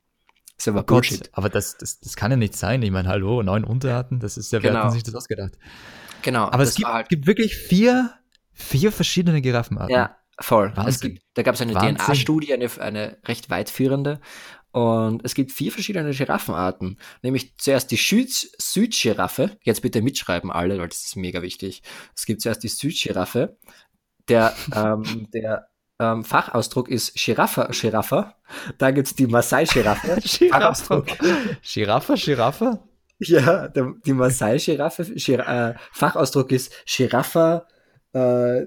Ist 0.58 0.68
aber 0.68 0.82
oh 0.82 0.84
Bullshit. 0.84 1.20
Gott, 1.20 1.30
aber 1.34 1.50
das, 1.50 1.78
das, 1.78 2.00
das 2.00 2.16
kann 2.16 2.32
ja 2.32 2.38
nicht 2.38 2.56
sein. 2.56 2.82
Ich 2.82 2.92
meine, 2.92 3.10
hallo, 3.10 3.44
neun 3.44 3.64
Unterarten, 3.64 4.20
das 4.20 4.38
ist 4.38 4.52
ja, 4.52 4.60
genau. 4.60 4.74
wer 4.76 4.84
hat 4.86 4.94
sich 4.94 5.04
das 5.04 5.16
ausgedacht? 5.16 5.58
Genau. 6.22 6.46
Aber 6.46 6.64
es 6.64 6.76
gibt, 6.76 6.88
halt 6.88 7.10
gibt 7.10 7.28
wirklich 7.28 7.56
vier, 7.56 8.14
vier 8.54 8.92
verschiedene 8.92 9.42
Giraffenarten. 9.42 9.94
Ja, 9.94 10.18
voll. 10.40 10.74
Es 10.88 11.00
gibt, 11.00 11.22
da 11.34 11.44
gab 11.44 11.56
es 11.56 11.62
eine 11.62 11.74
DNA-Studie, 11.74 12.54
eine, 12.54 12.70
eine 12.80 13.18
recht 13.26 13.50
weitführende. 13.50 14.22
Und 14.72 15.24
es 15.24 15.36
gibt 15.36 15.54
vier 15.54 15.72
verschiedene 15.72 16.12
Giraffenarten. 16.12 17.00
Nämlich 17.22 17.58
zuerst 17.58 17.92
die 17.92 17.96
Südgiraffe. 17.98 19.58
Jetzt 19.62 19.82
bitte 19.82 20.02
mitschreiben 20.02 20.52
alle, 20.52 20.78
weil 20.80 20.90
das 20.90 21.06
ist 21.06 21.16
mega 21.16 21.42
wichtig. 21.42 21.82
Es 22.14 22.26
gibt 22.26 22.42
zuerst 22.42 22.64
die 22.64 22.68
Südgiraffe. 22.68 23.58
Der, 24.28 24.54
ähm, 24.74 25.30
der 25.34 25.68
ähm, 26.00 26.24
Fachausdruck 26.24 26.90
ist 26.90 27.16
Giraffe, 27.16 27.70
Giraffe. 27.72 28.34
Da 28.78 28.92
gibt 28.92 29.08
es 29.08 29.16
die 29.16 29.28
Maasai-Giraffe. 29.28 30.22
Fachausdruck. 30.50 31.08
Giraffe, 31.62 32.16
Giraffe? 32.16 32.80
Ja, 33.20 33.68
der, 33.70 33.94
die 34.06 34.14
Maasai-Giraffe. 34.14 35.06
Gir 35.06 35.40
äh, 35.48 35.76
Fachausdruck 35.94 36.52
ist 36.52 36.74
Giraffe 36.86 37.66
äh, 38.14 38.66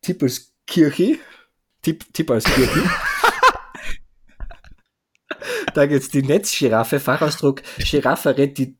Tippelskirche. 0.00 1.18
Tipp, 1.82 2.14
Tippelskirche. 2.14 2.82
da 5.74 5.86
gibt 5.86 6.02
es 6.02 6.08
die 6.08 6.22
Netzgiraffe, 6.22 7.00
Fachausdruck 7.00 7.62
Giraffe 7.78 8.36
reti 8.36 8.78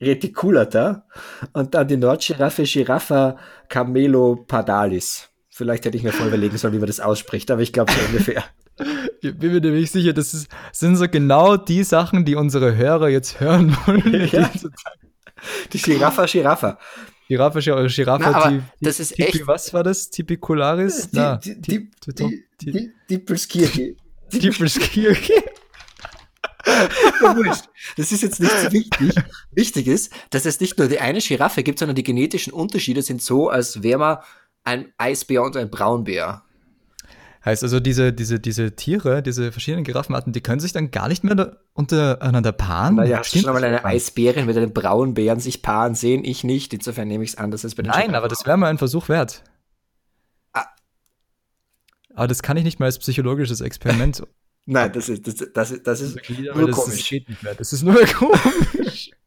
reticulata. 0.00 1.06
Und 1.52 1.74
dann 1.74 1.88
die 1.88 1.96
Nordgiraffe 1.96 2.64
Giraffa 2.64 3.38
camelopadalis. 3.68 5.30
Vielleicht 5.58 5.84
hätte 5.84 5.96
ich 5.96 6.04
mir 6.04 6.12
voll 6.12 6.28
überlegen 6.28 6.56
sollen, 6.56 6.72
wie 6.72 6.78
man 6.78 6.86
das 6.86 7.00
ausspricht, 7.00 7.50
aber 7.50 7.62
ich 7.62 7.72
glaube 7.72 7.92
so 7.92 7.98
ungefähr. 8.06 8.44
Ich 9.20 9.36
bin 9.36 9.50
mir 9.50 9.60
nämlich 9.60 9.90
sicher, 9.90 10.12
das 10.12 10.32
ist, 10.32 10.46
sind 10.70 10.94
so 10.94 11.08
genau 11.08 11.56
die 11.56 11.82
Sachen, 11.82 12.24
die 12.24 12.36
unsere 12.36 12.76
Hörer 12.76 13.08
jetzt 13.08 13.40
hören 13.40 13.76
wollen. 13.84 14.28
Ja. 14.32 14.48
Die 15.72 15.78
Giraffa, 15.78 16.26
Giraffa. 16.26 16.78
Giraffa, 17.26 17.58
Giraffa, 17.58 18.30
Na, 18.30 18.50
die, 18.50 18.62
das 18.80 19.00
ist 19.00 19.16
Tipi, 19.16 19.22
echt. 19.24 19.46
Was 19.48 19.74
war 19.74 19.82
das? 19.82 20.10
Tipicularis? 20.10 21.10
Die, 21.10 21.38
die, 21.42 21.60
die, 21.60 21.90
die, 22.06 22.44
die, 22.60 22.92
Dippelskirche. 23.10 23.96
Dippelskirche. 24.32 25.42
das 27.96 28.12
ist 28.12 28.22
jetzt 28.22 28.38
nicht 28.38 28.56
so 28.60 28.72
wichtig. 28.72 29.14
Wichtig 29.50 29.88
ist, 29.88 30.12
dass 30.30 30.46
es 30.46 30.60
nicht 30.60 30.78
nur 30.78 30.86
die 30.86 31.00
eine 31.00 31.18
Giraffe 31.18 31.64
gibt, 31.64 31.80
sondern 31.80 31.96
die 31.96 32.04
genetischen 32.04 32.52
Unterschiede 32.52 33.02
sind 33.02 33.20
so, 33.20 33.48
als 33.48 33.82
wäre 33.82 33.98
man 33.98 34.18
ein 34.64 34.92
Eisbär 34.98 35.42
und 35.42 35.56
ein 35.56 35.70
Braunbär. 35.70 36.42
Heißt 37.44 37.62
also, 37.62 37.80
diese, 37.80 38.12
diese, 38.12 38.40
diese 38.40 38.74
Tiere, 38.74 39.22
diese 39.22 39.52
verschiedenen 39.52 39.84
Giraffenarten, 39.84 40.32
die 40.32 40.40
können 40.40 40.60
sich 40.60 40.72
dann 40.72 40.90
gar 40.90 41.08
nicht 41.08 41.24
mehr 41.24 41.56
untereinander 41.72 42.52
paaren? 42.52 42.96
Naja, 42.96 43.18
hast 43.18 43.34
du 43.34 43.38
schon 43.38 43.52
mal 43.52 43.62
eine 43.62 43.84
Eisbärin 43.84 44.44
mit 44.44 44.56
einem 44.56 44.72
Braunbären 44.72 45.40
sich 45.40 45.62
paaren 45.62 45.94
sehen? 45.94 46.24
Ich 46.24 46.42
nicht. 46.44 46.74
Insofern 46.74 47.08
nehme 47.08 47.24
ich 47.24 47.30
es 47.30 47.38
anders 47.38 47.64
als 47.64 47.74
bei 47.74 47.84
den 47.84 47.92
Nein, 47.92 48.14
aber 48.14 48.28
das 48.28 48.44
wäre 48.44 48.56
mal 48.56 48.68
ein 48.68 48.78
Versuch 48.78 49.08
wert. 49.08 49.44
Ah. 50.52 50.66
Aber 52.14 52.26
das 52.26 52.42
kann 52.42 52.56
ich 52.56 52.64
nicht 52.64 52.80
mal 52.80 52.86
als 52.86 52.98
psychologisches 52.98 53.60
Experiment. 53.60 54.24
Nein, 54.66 54.92
das 54.92 55.08
ist, 55.08 55.26
das, 55.26 55.50
das, 55.54 55.82
das 55.82 56.00
ist 56.02 56.18
nur 56.28 56.66
das 56.66 56.76
komisch. 56.76 57.12
Ist, 57.12 57.26
das 57.56 57.72
ist 57.72 57.82
nur 57.82 58.04
komisch. 58.04 59.10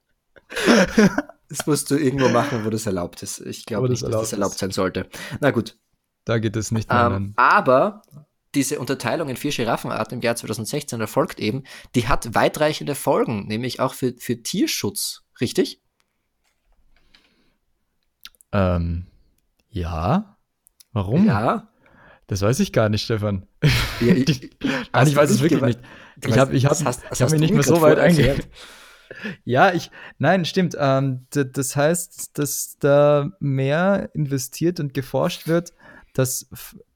Das 1.51 1.67
musst 1.67 1.91
du 1.91 1.97
irgendwo 1.97 2.29
machen, 2.29 2.63
wo 2.63 2.69
das 2.69 2.85
erlaubt 2.85 3.21
ist. 3.23 3.41
Ich 3.41 3.65
glaube 3.65 3.89
nicht, 3.89 4.01
dass 4.01 4.11
das 4.11 4.31
erlaubt 4.31 4.57
sein 4.57 4.71
sollte. 4.71 5.09
Na 5.41 5.51
gut. 5.51 5.77
Da 6.23 6.39
geht 6.39 6.55
es 6.55 6.71
nicht 6.71 6.89
mehr. 6.89 7.11
Ähm, 7.13 7.33
aber 7.35 8.03
diese 8.55 8.79
Unterteilung 8.79 9.27
in 9.27 9.35
vier 9.35 9.51
Giraffenarten 9.51 10.19
im 10.19 10.21
Jahr 10.21 10.37
2016 10.37 11.01
erfolgt 11.01 11.41
eben, 11.41 11.63
die 11.93 12.07
hat 12.07 12.33
weitreichende 12.33 12.95
Folgen, 12.95 13.47
nämlich 13.47 13.81
auch 13.81 13.93
für, 13.93 14.13
für 14.17 14.41
Tierschutz, 14.41 15.23
richtig? 15.41 15.81
Ähm, 18.53 19.07
ja. 19.69 20.37
Warum? 20.93 21.25
Ja. 21.25 21.69
Das 22.27 22.41
weiß 22.41 22.61
ich 22.61 22.71
gar 22.71 22.87
nicht, 22.87 23.03
Stefan. 23.03 23.45
Ja, 23.99 24.13
ich, 24.15 24.29
ich, 24.29 24.51
ich 24.53 25.15
weiß 25.15 25.29
es 25.29 25.41
wirklich 25.41 25.61
nicht. 25.61 25.79
Ich 26.25 26.37
habe 26.37 26.55
ich 26.55 26.65
hab, 26.65 26.79
ich 26.79 27.21
hab 27.21 27.29
mich 27.29 27.41
nicht 27.41 27.53
mehr 27.53 27.63
so 27.63 27.81
weit 27.81 27.99
eingegangen. 27.99 28.43
Ja, 29.43 29.73
ich, 29.73 29.91
nein, 30.17 30.45
stimmt. 30.45 30.75
Ähm, 30.79 31.25
das 31.31 31.75
heißt, 31.75 32.37
dass 32.37 32.77
da 32.79 33.31
mehr 33.39 34.09
investiert 34.13 34.79
und 34.79 34.93
geforscht 34.93 35.47
wird, 35.47 35.73
dass 36.13 36.47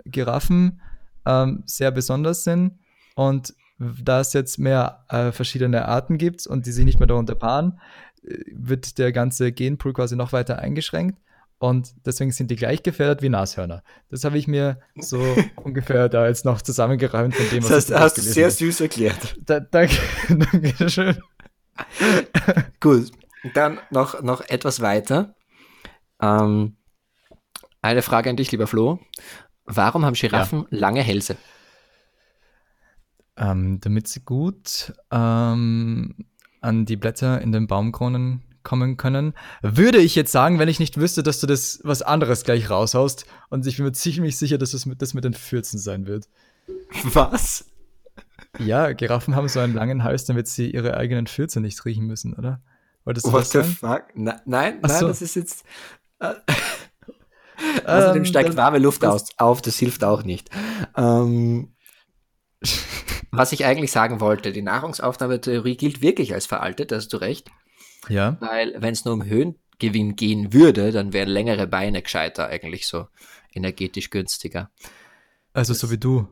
Giraffen 0.06 0.82
ähm, 1.26 1.64
sehr 1.66 1.92
besonders 1.92 2.44
sind 2.44 2.80
und 3.16 3.54
da 3.78 4.22
es 4.22 4.34
jetzt 4.34 4.58
mehr 4.58 5.04
äh, 5.10 5.32
verschiedene 5.32 5.88
Arten 5.88 6.18
gibt 6.18 6.48
und 6.48 6.66
die 6.66 6.72
sich 6.72 6.86
nicht 6.86 7.00
mehr 7.00 7.08
darunter 7.08 7.36
paaren, 7.36 7.80
äh, 8.24 8.38
wird 8.52 8.98
der 8.98 9.12
ganze 9.12 9.52
Genpool 9.52 9.94
quasi 9.94 10.16
noch 10.16 10.34
weiter 10.34 10.60
eingeschränkt 10.60 11.20
und 11.58 11.94
deswegen 12.06 12.32
sind 12.32 12.52
die 12.52 12.56
gleich 12.56 12.84
gefährdet 12.84 13.22
wie 13.22 13.30
Nashörner. 13.30 13.84
Das 14.10 14.24
habe 14.24 14.38
ich 14.38 14.48
mir 14.48 14.80
so 15.00 15.22
ungefähr 15.56 16.10
da 16.10 16.28
jetzt 16.28 16.46
noch 16.46 16.62
zusammengeräumt 16.62 17.36
von 17.36 17.50
dem, 17.50 17.64
was 17.64 17.70
das 17.70 17.78
heißt, 17.78 17.90
ich 17.90 17.98
hast 17.98 18.18
du 18.18 18.22
sehr 18.22 18.52
süß 18.52 18.82
erklärt. 18.82 19.38
Da, 19.46 19.60
danke, 19.60 19.96
danke 20.30 20.90
schön. 20.90 21.18
Gut, 22.80 23.12
dann 23.54 23.80
noch, 23.92 24.22
noch 24.22 24.42
etwas 24.42 24.82
weiter. 24.82 25.36
Ähm, 26.22 26.78
eine 27.82 28.02
Frage 28.02 28.30
an 28.30 28.38
dich, 28.38 28.52
lieber 28.52 28.68
Flo. 28.68 29.00
Warum 29.66 30.06
haben 30.06 30.14
Giraffen 30.14 30.66
ja. 30.70 30.78
lange 30.80 31.02
Hälse? 31.02 31.38
Ähm, 33.38 33.80
damit 33.82 34.08
sie 34.08 34.22
gut 34.22 34.94
ähm, 35.12 36.16
an 36.62 36.86
die 36.86 36.96
Blätter 36.96 37.42
in 37.42 37.52
den 37.52 37.68
Baumkronen 37.68 38.44
kommen 38.64 38.98
können. 38.98 39.34
Würde 39.62 40.00
ich 40.00 40.16
jetzt 40.16 40.32
sagen, 40.32 40.58
wenn 40.60 40.70
ich 40.70 40.80
nicht 40.80 41.00
wüsste, 41.00 41.22
dass 41.24 41.40
du 41.40 41.48
das 41.48 41.80
was 41.84 42.02
anderes 42.02 42.44
gleich 42.44 42.70
raushaust. 42.70 43.26
Und 43.50 43.68
ich 43.68 43.78
bin 43.78 43.86
mir 43.86 43.92
ziemlich 43.92 44.38
sicher, 44.38 44.58
dass 44.58 44.72
das 44.72 44.86
mit, 44.86 45.02
das 45.02 45.14
mit 45.14 45.24
den 45.24 45.34
Fürzen 45.34 45.78
sein 45.78 46.08
wird. 46.08 46.28
Was? 47.04 47.66
Ja, 48.60 48.94
Giraffen 48.94 49.36
haben 49.36 49.48
so 49.48 49.60
einen 49.60 49.74
langen 49.74 50.04
Hals, 50.04 50.26
damit 50.26 50.48
sie 50.48 50.72
ihre 50.72 50.98
eigenen 50.98 51.28
Fürze 51.28 51.60
nicht 51.62 51.84
riechen 51.86 52.06
müssen, 52.06 52.34
oder? 52.34 52.62
Wolltest 53.04 53.28
du 53.28 53.34
What 53.34 53.48
the 53.48 53.64
fuck? 53.64 54.06
Na, 54.16 54.42
nein, 54.46 54.80
nein, 54.82 55.00
so. 55.00 55.08
das 55.08 55.22
ist 55.22 55.36
jetzt. 55.36 55.66
Äh, 56.20 56.34
Außerdem 57.86 58.24
ähm, 58.24 58.26
steigt 58.26 58.58
warme 58.58 58.80
Luft 58.80 59.06
aus, 59.06 59.30
auf, 59.38 59.62
das 59.62 59.78
hilft 59.78 60.04
auch 60.04 60.24
nicht. 60.24 60.50
Ähm, 60.98 61.76
was 63.32 63.52
ich 63.52 63.66
eigentlich 63.66 63.92
sagen 63.92 64.20
wollte, 64.20 64.52
die 64.52 64.62
Nahrungsaufnahmetheorie 64.62 65.78
gilt 65.78 66.02
wirklich 66.02 66.34
als 66.34 66.46
veraltet, 66.46 66.92
da 66.92 66.98
hast 66.98 67.14
du 67.14 67.18
recht. 67.18 67.50
Ja. 68.10 68.38
Weil 68.40 68.76
wenn 68.78 68.94
es 68.94 69.06
nur 69.06 69.14
um 69.14 69.24
Höhengewinn 69.24 70.16
gehen 70.16 70.54
würde, 70.54 70.92
dann 70.92 71.14
wären 71.14 71.30
längere 71.30 71.68
Beine 71.68 72.02
gescheiter 72.02 72.48
eigentlich 72.48 72.88
so 72.88 73.08
energetisch 73.54 74.10
günstiger. 74.10 74.70
Also 75.54 75.74
das, 75.74 75.80
so 75.80 75.92
wie 75.92 75.98
du. 75.98 76.28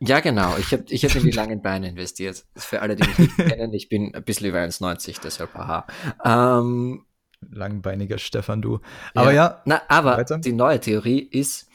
Ja, 0.00 0.20
genau. 0.20 0.56
Ich 0.58 0.72
habe 0.72 0.84
ich 0.88 1.04
hab 1.04 1.14
in 1.14 1.24
die 1.24 1.30
langen 1.30 1.62
Beine 1.62 1.88
investiert. 1.88 2.44
Für 2.54 2.82
alle, 2.82 2.96
die 2.96 3.06
mich 3.06 3.18
nicht 3.18 3.36
kennen, 3.36 3.72
ich 3.72 3.88
bin 3.88 4.14
ein 4.14 4.24
bisschen 4.24 4.46
über 4.46 4.58
1,90, 4.58 5.20
deshalb 5.22 5.54
haha. 5.54 5.86
Ähm, 6.24 7.04
Langbeiniger 7.50 8.18
Stefan, 8.18 8.62
du. 8.62 8.80
Aber 9.14 9.32
ja. 9.32 9.44
ja 9.44 9.62
na, 9.64 9.82
aber 9.88 10.16
weiter. 10.16 10.38
die 10.38 10.52
neue 10.52 10.80
Theorie 10.80 11.20
ist, 11.20 11.68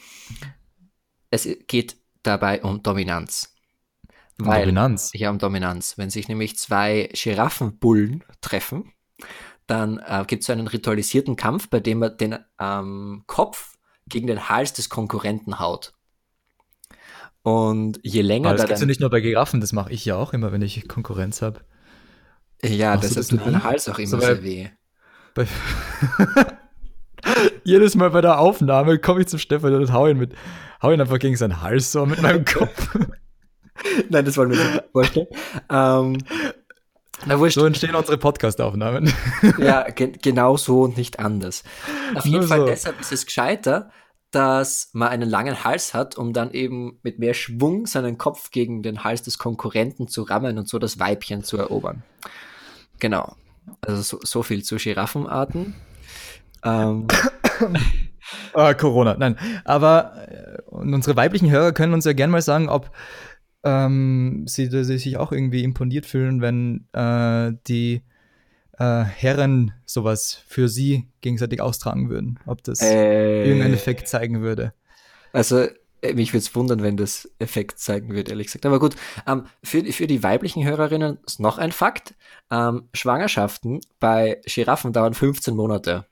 es 1.30 1.48
geht 1.68 1.98
dabei 2.24 2.62
um 2.63 2.84
Dominanz. 2.84 3.56
Um 4.40 4.48
Weil, 4.48 4.62
Dominanz? 4.62 5.12
Ja, 5.13 5.30
um 5.30 5.38
Dominanz. 5.38 5.98
Wenn 5.98 6.10
sich 6.10 6.28
nämlich 6.28 6.58
zwei 6.58 7.10
Giraffenbullen 7.13 8.24
treffen, 8.42 8.92
dann 9.68 10.00
äh, 10.00 10.25
gibt 10.28 10.42
es 10.42 10.48
so 10.48 10.54
einen 10.54 10.68
ritualisierten 10.68 11.36
Kampf, 11.36 11.70
bei 11.70 11.80
dem 11.80 12.00
man 12.00 12.18
den 12.18 12.38
ähm, 12.60 13.24
Kopf 13.28 13.78
gegen 14.08 14.28
den 14.28 14.50
Hals 14.50 14.74
des 14.74 14.90
Konkurrenten 14.90 15.60
haut. 15.60 15.94
Und 17.44 18.00
je 18.04 18.22
länger. 18.22 18.50
Aber 18.50 18.58
das 18.58 18.68
gibt 18.68 18.80
ja 18.80 18.86
nicht 18.86 19.02
nur 19.02 19.10
bei 19.10 19.20
Giraffen, 19.20 19.62
das 19.62 19.74
mache 19.74 19.92
ich 19.92 20.06
ja 20.06 20.16
auch 20.16 20.34
immer, 20.34 20.52
wenn 20.52 20.62
ich 20.62 20.88
Konkurrenz 20.88 21.42
habe. 21.42 21.62
Ja, 22.64 22.96
Machst 22.96 23.16
deshalb 23.16 23.28
tut 23.30 23.52
mein 23.52 23.64
Hals 23.64 23.90
auch 23.90 23.98
immer 23.98 24.08
so, 24.08 24.20
sehr 24.20 24.44
weh. 24.44 24.70
Jedes 27.64 27.96
Mal 27.96 28.12
bei 28.12 28.22
der 28.22 28.40
Aufnahme 28.40 29.00
komme 29.00 29.22
ich 29.22 29.28
zum 29.28 29.40
Stefan 29.40 29.74
und 29.74 29.92
hau 29.92 30.08
ihn, 30.08 30.18
mit, 30.18 30.34
hau 30.82 30.92
ihn 30.92 31.02
einfach 31.02 31.20
gegen 31.20 31.36
seinen 31.36 31.62
Hals 31.62 31.92
so 31.92 32.06
mit 32.06 32.22
meinem 32.22 32.46
Kopf. 32.46 32.96
Nein, 34.10 34.26
das 34.26 34.38
wollen 34.38 34.52
wir 34.52 34.58
nicht 34.58 34.84
vorstellen. 34.92 35.28
Ähm, 35.70 36.18
na, 37.26 37.50
so 37.50 37.66
entstehen 37.66 37.96
unsere 37.96 38.18
Podcast-Aufnahmen. 38.18 39.12
ja, 39.58 39.90
ge 39.90 40.12
genau 40.22 40.58
so 40.58 40.82
und 40.82 40.98
nicht 40.98 41.20
anders. 41.20 41.64
Auf 42.16 42.26
jeden 42.26 42.48
Fall 42.48 42.62
so. 42.62 42.66
deshalb 42.66 43.00
ist 43.00 43.12
es 43.12 43.26
gescheiter, 43.26 43.92
dass 44.32 44.90
man 44.94 45.10
einen 45.10 45.30
langen 45.30 45.64
Hals 45.64 45.94
hat, 45.94 46.18
um 46.18 46.34
dann 46.34 46.52
eben 46.52 47.00
mit 47.04 47.20
mehr 47.20 47.34
Schwung 47.34 47.86
seinen 47.86 48.18
Kopf 48.18 48.52
gegen 48.52 48.82
den 48.82 49.04
Hals 49.04 49.22
des 49.22 49.38
Konkurrenten 49.38 50.08
zu 50.08 50.24
rammen 50.24 50.58
und 50.58 50.68
so 50.68 50.80
das 50.80 51.00
Weibchen 51.00 51.44
zu 51.44 51.58
erobern. 51.58 52.04
Genau. 53.00 53.36
Also 53.82 54.02
so, 54.02 54.20
so 54.24 54.44
viel 54.44 54.64
zu 54.64 54.78
Giraffenarten. 54.78 55.76
Ähm. 56.64 57.08
ah, 58.54 58.74
Corona, 58.74 59.16
nein. 59.18 59.38
Aber 59.66 60.14
äh, 60.28 60.62
unsere 60.68 61.16
weiblichen 61.16 61.50
Hörer 61.50 61.74
können 61.74 61.94
uns 61.94 62.06
ja 62.06 62.14
gerne 62.14 62.32
mal 62.32 62.42
sagen, 62.42 62.70
ob 62.70 62.92
ähm, 63.64 64.46
sie, 64.48 64.68
sie, 64.68 64.98
sich 64.98 65.18
auch 65.18 65.32
irgendwie 65.32 65.64
imponiert 65.64 66.06
fühlen, 66.06 66.42
wenn 66.42 66.88
äh, 66.94 67.54
die 67.68 68.02
äh, 68.82 69.04
Herren 69.04 69.74
sowas 69.86 70.44
für 70.48 70.68
sie 70.68 71.08
gegenseitig 71.22 71.62
austragen 71.62 72.10
würden. 72.10 72.40
Ob 72.48 72.64
das 72.64 72.82
äh, 72.82 73.44
irgendeinen 73.46 73.76
Effekt 73.76 74.08
zeigen 74.08 74.42
würde. 74.42 74.74
Also 75.34 75.68
äh, 76.02 76.14
mich 76.14 76.34
würde 76.34 76.40
es 76.40 76.56
wundern, 76.56 76.82
wenn 76.82 76.98
das 76.98 77.30
Effekt 77.38 77.78
zeigen 77.78 78.16
wird, 78.16 78.30
ehrlich 78.30 78.48
gesagt. 78.48 78.66
Aber 78.66 78.80
gut, 78.80 78.96
ähm, 79.28 79.46
für, 79.64 79.84
für 79.86 80.08
die 80.08 80.24
weiblichen 80.24 80.64
Hörerinnen 80.64 81.20
ist 81.28 81.40
noch 81.40 81.60
ein 81.60 81.72
Fakt. 81.72 82.16
Ähm, 82.50 82.90
Schwangerschaften 82.94 83.82
bei 84.00 84.42
Giraffen 84.46 84.94
dauern 84.94 85.14
15 85.14 85.56
Monate. 85.56 86.06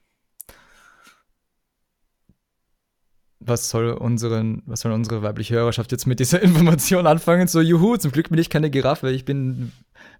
Was 3.39 3.69
soll, 3.69 3.93
unseren, 3.93 4.61
was 4.65 4.81
soll 4.81 4.91
unsere 4.91 5.23
weibliche 5.23 5.55
Hörerschaft 5.55 5.91
jetzt 5.91 6.05
mit 6.05 6.19
dieser 6.19 6.41
Information 6.43 7.07
anfangen? 7.07 7.47
So, 7.47 7.61
juhu, 7.61 7.97
zum 7.97 8.11
Glück 8.11 8.29
bin 8.29 8.37
ich 8.37 8.51
keine 8.51 8.69
Giraffe, 8.69 9.09
ich 9.09 9.25
bin 9.25 9.71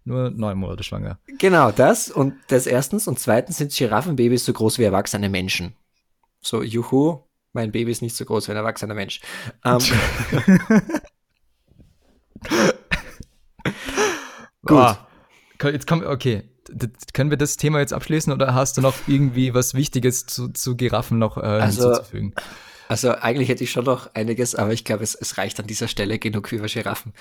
nur 0.04 0.32
neun 0.32 0.58
Monate 0.58 0.84
schwanger. 0.84 1.20
Genau, 1.40 1.72
das 1.72 2.10
und 2.10 2.34
das 2.48 2.68
erstens. 2.68 3.08
Und 3.08 3.20
zweitens 3.20 3.58
sind 3.58 3.72
Giraffenbabys 3.76 4.46
so 4.46 4.54
groß 4.54 4.80
wie 4.80 4.84
erwachsene 4.84 5.30
Menschen. 5.30 5.76
So, 6.42 6.64
juhu, 6.64 7.20
mein 7.54 7.72
Baby 7.72 7.92
ist 7.92 8.02
nicht 8.02 8.16
so 8.16 8.26
groß 8.26 8.48
wie 8.48 8.52
ein 8.52 8.58
erwachsener 8.58 8.94
Mensch. 8.94 9.22
Ähm, 9.66 9.80
Gut. 14.66 14.78
Ah, 14.78 15.08
jetzt 15.64 15.88
kommen, 15.88 16.06
okay. 16.06 16.44
können 17.14 17.30
wir 17.30 17.38
das 17.38 17.58
Thema 17.58 17.80
jetzt 17.80 17.94
abschließen 17.94 18.32
oder 18.32 18.54
hast 18.54 18.78
du 18.78 18.82
noch 18.82 18.96
irgendwie 19.08 19.54
was 19.54 19.74
Wichtiges 19.74 20.26
zu, 20.26 20.50
zu 20.50 20.76
Giraffen 20.76 21.18
noch 21.18 21.38
äh, 21.38 21.42
also, 21.42 21.88
hinzuzufügen? 21.88 22.36
Also 22.88 23.12
eigentlich 23.12 23.50
hätte 23.50 23.64
ich 23.64 23.72
schon 23.72 23.86
noch 23.86 24.14
einiges, 24.16 24.56
aber 24.56 24.74
ich 24.74 24.84
glaube, 24.84 25.04
es, 25.04 25.16
es 25.16 25.38
reicht 25.38 25.60
an 25.60 25.68
dieser 25.68 25.88
Stelle 25.88 26.20
genug 26.20 26.52
über 26.52 26.68
Giraffen. 26.68 27.14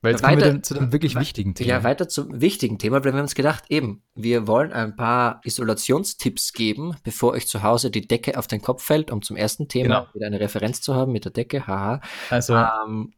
Weil 0.00 0.12
jetzt 0.12 0.22
weiter, 0.22 0.42
kommen 0.42 0.54
wir 0.54 0.62
zu 0.62 0.78
einem 0.78 0.92
wirklich 0.92 1.16
wichtigen 1.16 1.54
Thema. 1.54 1.68
Ja, 1.68 1.82
weiter 1.82 2.08
zum 2.08 2.40
wichtigen 2.40 2.78
Thema, 2.78 2.96
weil 2.96 3.04
wir 3.04 3.12
haben 3.14 3.20
uns 3.20 3.34
gedacht, 3.34 3.64
eben, 3.68 4.04
wir 4.14 4.46
wollen 4.46 4.72
ein 4.72 4.94
paar 4.94 5.40
Isolationstipps 5.42 6.52
geben, 6.52 6.96
bevor 7.02 7.32
euch 7.32 7.48
zu 7.48 7.64
Hause 7.64 7.90
die 7.90 8.06
Decke 8.06 8.38
auf 8.38 8.46
den 8.46 8.62
Kopf 8.62 8.84
fällt, 8.84 9.10
um 9.10 9.22
zum 9.22 9.36
ersten 9.36 9.66
Thema 9.66 10.00
genau. 10.00 10.14
wieder 10.14 10.26
eine 10.26 10.38
Referenz 10.38 10.80
zu 10.82 10.94
haben 10.94 11.10
mit 11.10 11.24
der 11.24 11.32
Decke, 11.32 11.66
haha. 11.66 12.00
Also. 12.30 12.54
Ähm, 12.54 13.12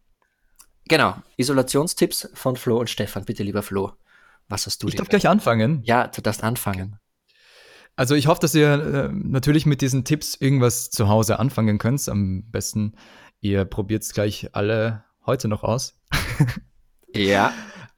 genau, 0.88 1.16
Isolationstipps 1.36 2.30
von 2.32 2.56
Flo 2.56 2.80
und 2.80 2.88
Stefan. 2.88 3.26
Bitte, 3.26 3.42
lieber 3.42 3.62
Flo, 3.62 3.92
was 4.48 4.64
hast 4.64 4.82
du 4.82 4.88
Ich 4.88 4.94
darf 4.94 5.08
gleich 5.08 5.28
anfangen. 5.28 5.82
Ja, 5.84 6.06
du 6.06 6.22
darfst 6.22 6.42
anfangen. 6.42 6.98
Also 7.94 8.14
ich 8.14 8.26
hoffe, 8.26 8.40
dass 8.40 8.54
ihr 8.54 8.72
äh, 8.72 9.08
natürlich 9.12 9.66
mit 9.66 9.82
diesen 9.82 10.06
Tipps 10.06 10.34
irgendwas 10.34 10.88
zu 10.90 11.08
Hause 11.08 11.38
anfangen 11.38 11.76
könnt. 11.76 12.08
Am 12.08 12.44
besten, 12.50 12.94
ihr 13.40 13.66
probiert 13.66 14.02
es 14.02 14.14
gleich 14.14 14.48
alle 14.54 15.04
heute 15.26 15.48
noch 15.48 15.62
aus. 15.62 16.00
Ja. 17.14 17.52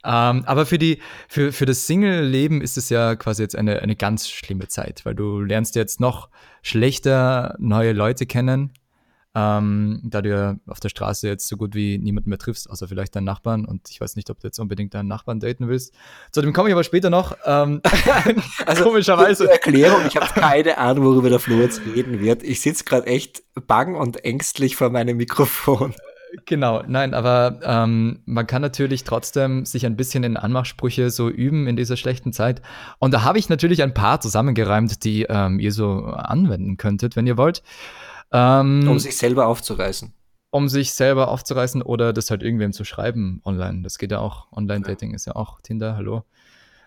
Ähm, 0.05 0.43
aber 0.45 0.65
für, 0.65 0.77
die, 0.77 0.99
für, 1.29 1.53
für 1.53 1.65
das 1.65 1.87
Single-Leben 1.87 2.61
ist 2.61 2.77
es 2.77 2.89
ja 2.89 3.15
quasi 3.15 3.41
jetzt 3.41 3.55
eine, 3.55 3.81
eine 3.81 3.95
ganz 3.95 4.27
schlimme 4.29 4.67
Zeit, 4.67 5.05
weil 5.05 5.15
du 5.15 5.39
lernst 5.39 5.75
jetzt 5.75 6.01
noch 6.01 6.29
schlechter 6.61 7.55
neue 7.57 7.93
Leute 7.93 8.25
kennen. 8.25 8.73
ähm, 9.35 10.01
da 10.03 10.21
du 10.21 10.29
ja 10.29 10.55
auf 10.67 10.79
der 10.79 10.89
Straße 10.89 11.27
jetzt 11.27 11.47
so 11.47 11.57
gut 11.57 11.73
wie 11.73 11.97
niemanden 11.97 12.29
mehr 12.29 12.37
triffst, 12.37 12.69
außer 12.69 12.87
vielleicht 12.87 13.15
deinen 13.15 13.23
Nachbarn. 13.23 13.65
Und 13.65 13.89
ich 13.89 13.99
weiß 13.99 14.15
nicht, 14.15 14.29
ob 14.29 14.39
du 14.39 14.47
jetzt 14.47 14.59
unbedingt 14.59 14.93
deinen 14.93 15.07
Nachbarn 15.07 15.39
daten 15.39 15.67
willst. 15.69 15.93
Zu 16.31 16.41
dem 16.41 16.53
komme 16.53 16.69
ich 16.69 16.73
aber 16.73 16.83
später 16.83 17.09
noch. 17.09 17.35
Ähm, 17.45 17.81
also, 18.65 18.83
komischerweise. 18.83 19.49
Erklärung, 19.49 20.01
ich 20.05 20.17
habe 20.17 20.39
keine 20.39 20.77
Ahnung, 20.77 21.05
worüber 21.05 21.29
der 21.29 21.39
Flo 21.39 21.55
jetzt 21.55 21.81
reden 21.85 22.19
wird. 22.19 22.43
Ich 22.43 22.61
sitze 22.61 22.83
gerade 22.83 23.07
echt 23.07 23.41
bang 23.67 23.95
und 23.95 24.23
ängstlich 24.23 24.75
vor 24.75 24.89
meinem 24.89 25.17
Mikrofon. 25.17 25.95
Genau, 26.45 26.81
nein, 26.87 27.13
aber 27.13 27.59
ähm, 27.63 28.21
man 28.25 28.47
kann 28.47 28.63
natürlich 28.63 29.03
trotzdem 29.03 29.65
sich 29.65 29.85
ein 29.85 29.95
bisschen 29.95 30.23
in 30.23 30.35
Anmachsprüche 30.35 31.11
so 31.11 31.29
üben 31.29 31.67
in 31.67 31.75
dieser 31.75 31.95
schlechten 31.95 32.33
Zeit. 32.33 32.61
Und 32.97 33.13
da 33.13 33.23
habe 33.23 33.37
ich 33.37 33.49
natürlich 33.49 33.83
ein 33.83 33.93
paar 33.93 34.19
zusammengereimt, 34.19 35.03
die 35.03 35.23
ähm, 35.29 35.59
ihr 35.59 35.71
so 35.71 36.05
anwenden 36.05 36.77
könntet, 36.77 37.15
wenn 37.15 37.27
ihr 37.27 37.37
wollt. 37.37 37.61
Ähm, 38.31 38.87
um 38.87 38.97
sich 38.97 39.15
selber 39.15 39.45
aufzureißen. 39.45 40.11
Um 40.49 40.69
sich 40.69 40.93
selber 40.93 41.27
aufzureißen 41.27 41.83
oder 41.83 42.13
das 42.13 42.31
halt 42.31 42.41
irgendwem 42.41 42.73
zu 42.73 42.83
schreiben 42.83 43.41
online. 43.45 43.83
Das 43.83 43.99
geht 43.99 44.11
ja 44.11 44.19
auch. 44.19 44.51
Online-Dating 44.51 45.11
ja. 45.11 45.15
ist 45.15 45.25
ja 45.25 45.35
auch 45.35 45.61
Tinder, 45.61 45.95
hallo. 45.95 46.23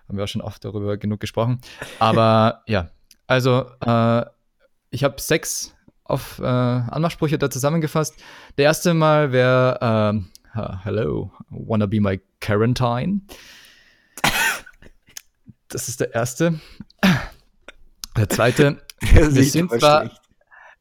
Haben 0.08 0.18
wir 0.18 0.24
auch 0.24 0.28
schon 0.28 0.42
oft 0.42 0.64
darüber 0.64 0.96
genug 0.96 1.20
gesprochen. 1.20 1.60
Aber 2.00 2.62
ja, 2.66 2.88
also 3.28 3.66
äh, 3.80 4.24
ich 4.90 5.04
habe 5.04 5.20
sechs 5.20 5.75
auf 6.08 6.38
äh, 6.38 6.44
Anmachsprüche 6.44 7.38
da 7.38 7.50
zusammengefasst. 7.50 8.14
Der 8.58 8.64
erste 8.64 8.94
Mal 8.94 9.32
wäre 9.32 10.22
äh, 10.54 10.62
Hello, 10.84 11.32
wanna 11.50 11.86
be 11.86 12.00
my 12.00 12.20
Quarantine? 12.40 13.20
Das 15.68 15.88
ist 15.88 16.00
der 16.00 16.14
erste. 16.14 16.60
Der 18.16 18.28
zweite. 18.28 18.80
wir 19.00 19.30
sind 19.44 19.70
zwar. 19.70 20.10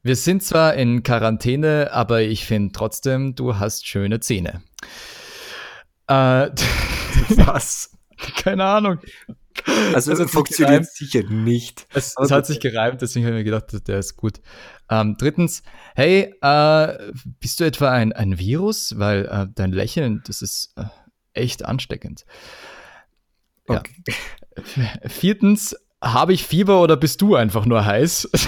Wir 0.02 0.14
sind 0.14 0.44
zwar 0.44 0.74
in 0.74 1.02
Quarantäne, 1.02 1.90
aber 1.92 2.22
ich 2.22 2.46
finde 2.46 2.72
trotzdem, 2.72 3.34
du 3.34 3.58
hast 3.58 3.88
schöne 3.88 4.20
Zähne. 4.20 4.62
Äh, 6.06 6.12
Was? 7.34 7.90
Keine 8.36 8.64
Ahnung. 8.64 9.00
Also, 9.92 10.12
es 10.12 10.30
funktioniert 10.30 10.86
sicher 10.86 11.22
nicht. 11.24 11.86
Es, 11.92 12.14
es 12.18 12.30
hat 12.30 12.46
sich 12.46 12.60
gereimt, 12.60 13.02
deswegen 13.02 13.26
habe 13.26 13.36
ich 13.36 13.40
mir 13.40 13.44
gedacht, 13.44 13.88
der 13.88 13.98
ist 13.98 14.16
gut. 14.16 14.40
Ähm, 14.88 15.16
drittens, 15.18 15.62
hey, 15.94 16.34
äh, 16.40 17.12
bist 17.40 17.60
du 17.60 17.64
etwa 17.64 17.90
ein, 17.90 18.12
ein 18.12 18.38
Virus? 18.38 18.98
Weil 18.98 19.26
äh, 19.26 19.46
dein 19.52 19.72
Lächeln, 19.72 20.22
das 20.26 20.42
ist 20.42 20.72
äh, 20.76 20.84
echt 21.34 21.64
ansteckend. 21.64 22.24
Ja. 23.68 23.80
Okay. 23.80 24.02
Viertens, 25.08 25.76
habe 26.02 26.32
ich 26.32 26.44
Fieber 26.44 26.80
oder 26.80 26.96
bist 26.96 27.20
du 27.22 27.34
einfach 27.34 27.66
nur 27.66 27.84
heiß? 27.84 28.30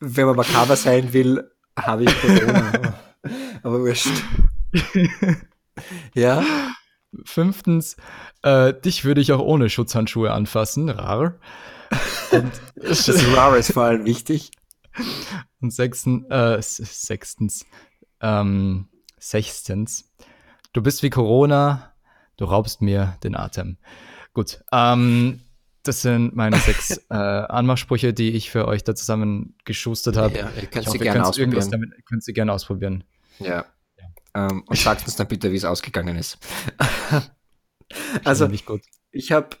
wenn 0.00 0.26
man 0.26 0.36
makaber 0.36 0.76
sein 0.76 1.12
will, 1.12 1.50
habe 1.78 2.04
ich 2.04 2.20
Corona. 2.20 2.94
Aber 3.62 3.80
wurscht. 3.80 4.08
ja. 6.14 6.44
Fünftens, 7.24 7.96
äh, 8.42 8.74
dich 8.74 9.04
würde 9.04 9.20
ich 9.20 9.32
auch 9.32 9.40
ohne 9.40 9.70
Schutzhandschuhe 9.70 10.32
anfassen. 10.32 10.88
Rar. 10.88 11.34
Und 12.32 12.52
das 12.76 13.08
Rar 13.34 13.56
ist 13.56 13.72
vor 13.72 13.84
allem 13.84 14.04
wichtig. 14.04 14.50
Und 15.60 15.72
sechsten, 15.72 16.30
äh, 16.30 16.60
sechstens, 16.60 17.66
ähm, 18.20 18.88
sechstens, 19.18 20.12
du 20.72 20.82
bist 20.82 21.02
wie 21.02 21.10
Corona, 21.10 21.92
du 22.36 22.44
raubst 22.46 22.82
mir 22.82 23.16
den 23.22 23.36
Atem. 23.36 23.78
Gut, 24.32 24.62
ähm, 24.72 25.40
das 25.82 26.02
sind 26.02 26.34
meine 26.34 26.56
sechs 26.58 26.98
äh, 27.10 27.14
Anmachsprüche, 27.14 28.12
die 28.12 28.32
ich 28.32 28.50
für 28.50 28.66
euch 28.66 28.84
da 28.84 28.94
zusammen 28.94 29.54
geschustert 29.64 30.16
habe. 30.16 30.36
Ja, 30.36 30.50
ihr 30.60 30.66
könnt 30.66 30.90
sie 30.90 30.98
gerne 30.98 31.26
ausprobieren. 31.26 31.70
Damit, 31.70 32.06
könnt 32.06 32.24
sie 32.24 32.32
gerne 32.32 32.52
ausprobieren. 32.52 33.04
Ja. 33.38 33.64
Ähm, 34.36 34.62
und 34.66 34.78
sagt 34.78 35.06
uns 35.06 35.16
dann 35.16 35.26
bitte, 35.26 35.50
wie 35.50 35.56
es 35.56 35.64
ausgegangen 35.64 36.16
ist. 36.16 36.38
also, 38.24 38.48
ich 39.10 39.32
habe 39.32 39.56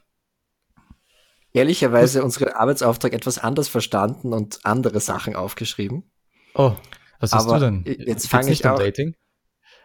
ehrlicherweise 1.52 2.22
unseren 2.22 2.50
Arbeitsauftrag 2.50 3.14
etwas 3.14 3.38
anders 3.38 3.68
verstanden 3.68 4.34
und 4.34 4.60
andere 4.64 5.00
Sachen 5.00 5.34
aufgeschrieben. 5.34 6.10
Oh, 6.54 6.76
was 7.18 7.32
hast 7.32 7.48
Aber 7.48 7.58
du 7.58 7.64
denn? 7.64 7.84
Jetzt 7.86 8.28
fange 8.28 8.50
ich 8.50 8.66
an. 8.66 8.76
Dating? 8.76 9.16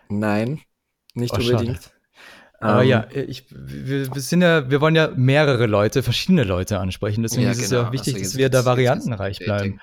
Nein, 0.10 0.60
nicht 1.14 1.34
oh, 1.34 1.38
unbedingt. 1.38 1.84
Schade. 1.84 1.96
Aber 2.60 2.84
ähm, 2.84 2.90
ja, 2.90 3.08
ich, 3.12 3.46
wir, 3.50 4.14
wir, 4.14 4.22
sind 4.22 4.42
ja, 4.42 4.70
wir 4.70 4.82
wollen 4.82 4.96
ja 4.96 5.10
mehrere 5.16 5.66
Leute, 5.66 6.04
verschiedene 6.04 6.44
Leute 6.44 6.80
ansprechen. 6.80 7.24
Deswegen 7.24 7.44
ja, 7.44 7.52
ist 7.52 7.62
es 7.62 7.70
genau. 7.70 7.84
ja 7.84 7.92
wichtig, 7.92 8.16
also 8.16 8.26
dass 8.26 8.38
wir 8.38 8.50
da 8.50 8.66
variantenreich 8.66 9.40
bleiben. 9.40 9.80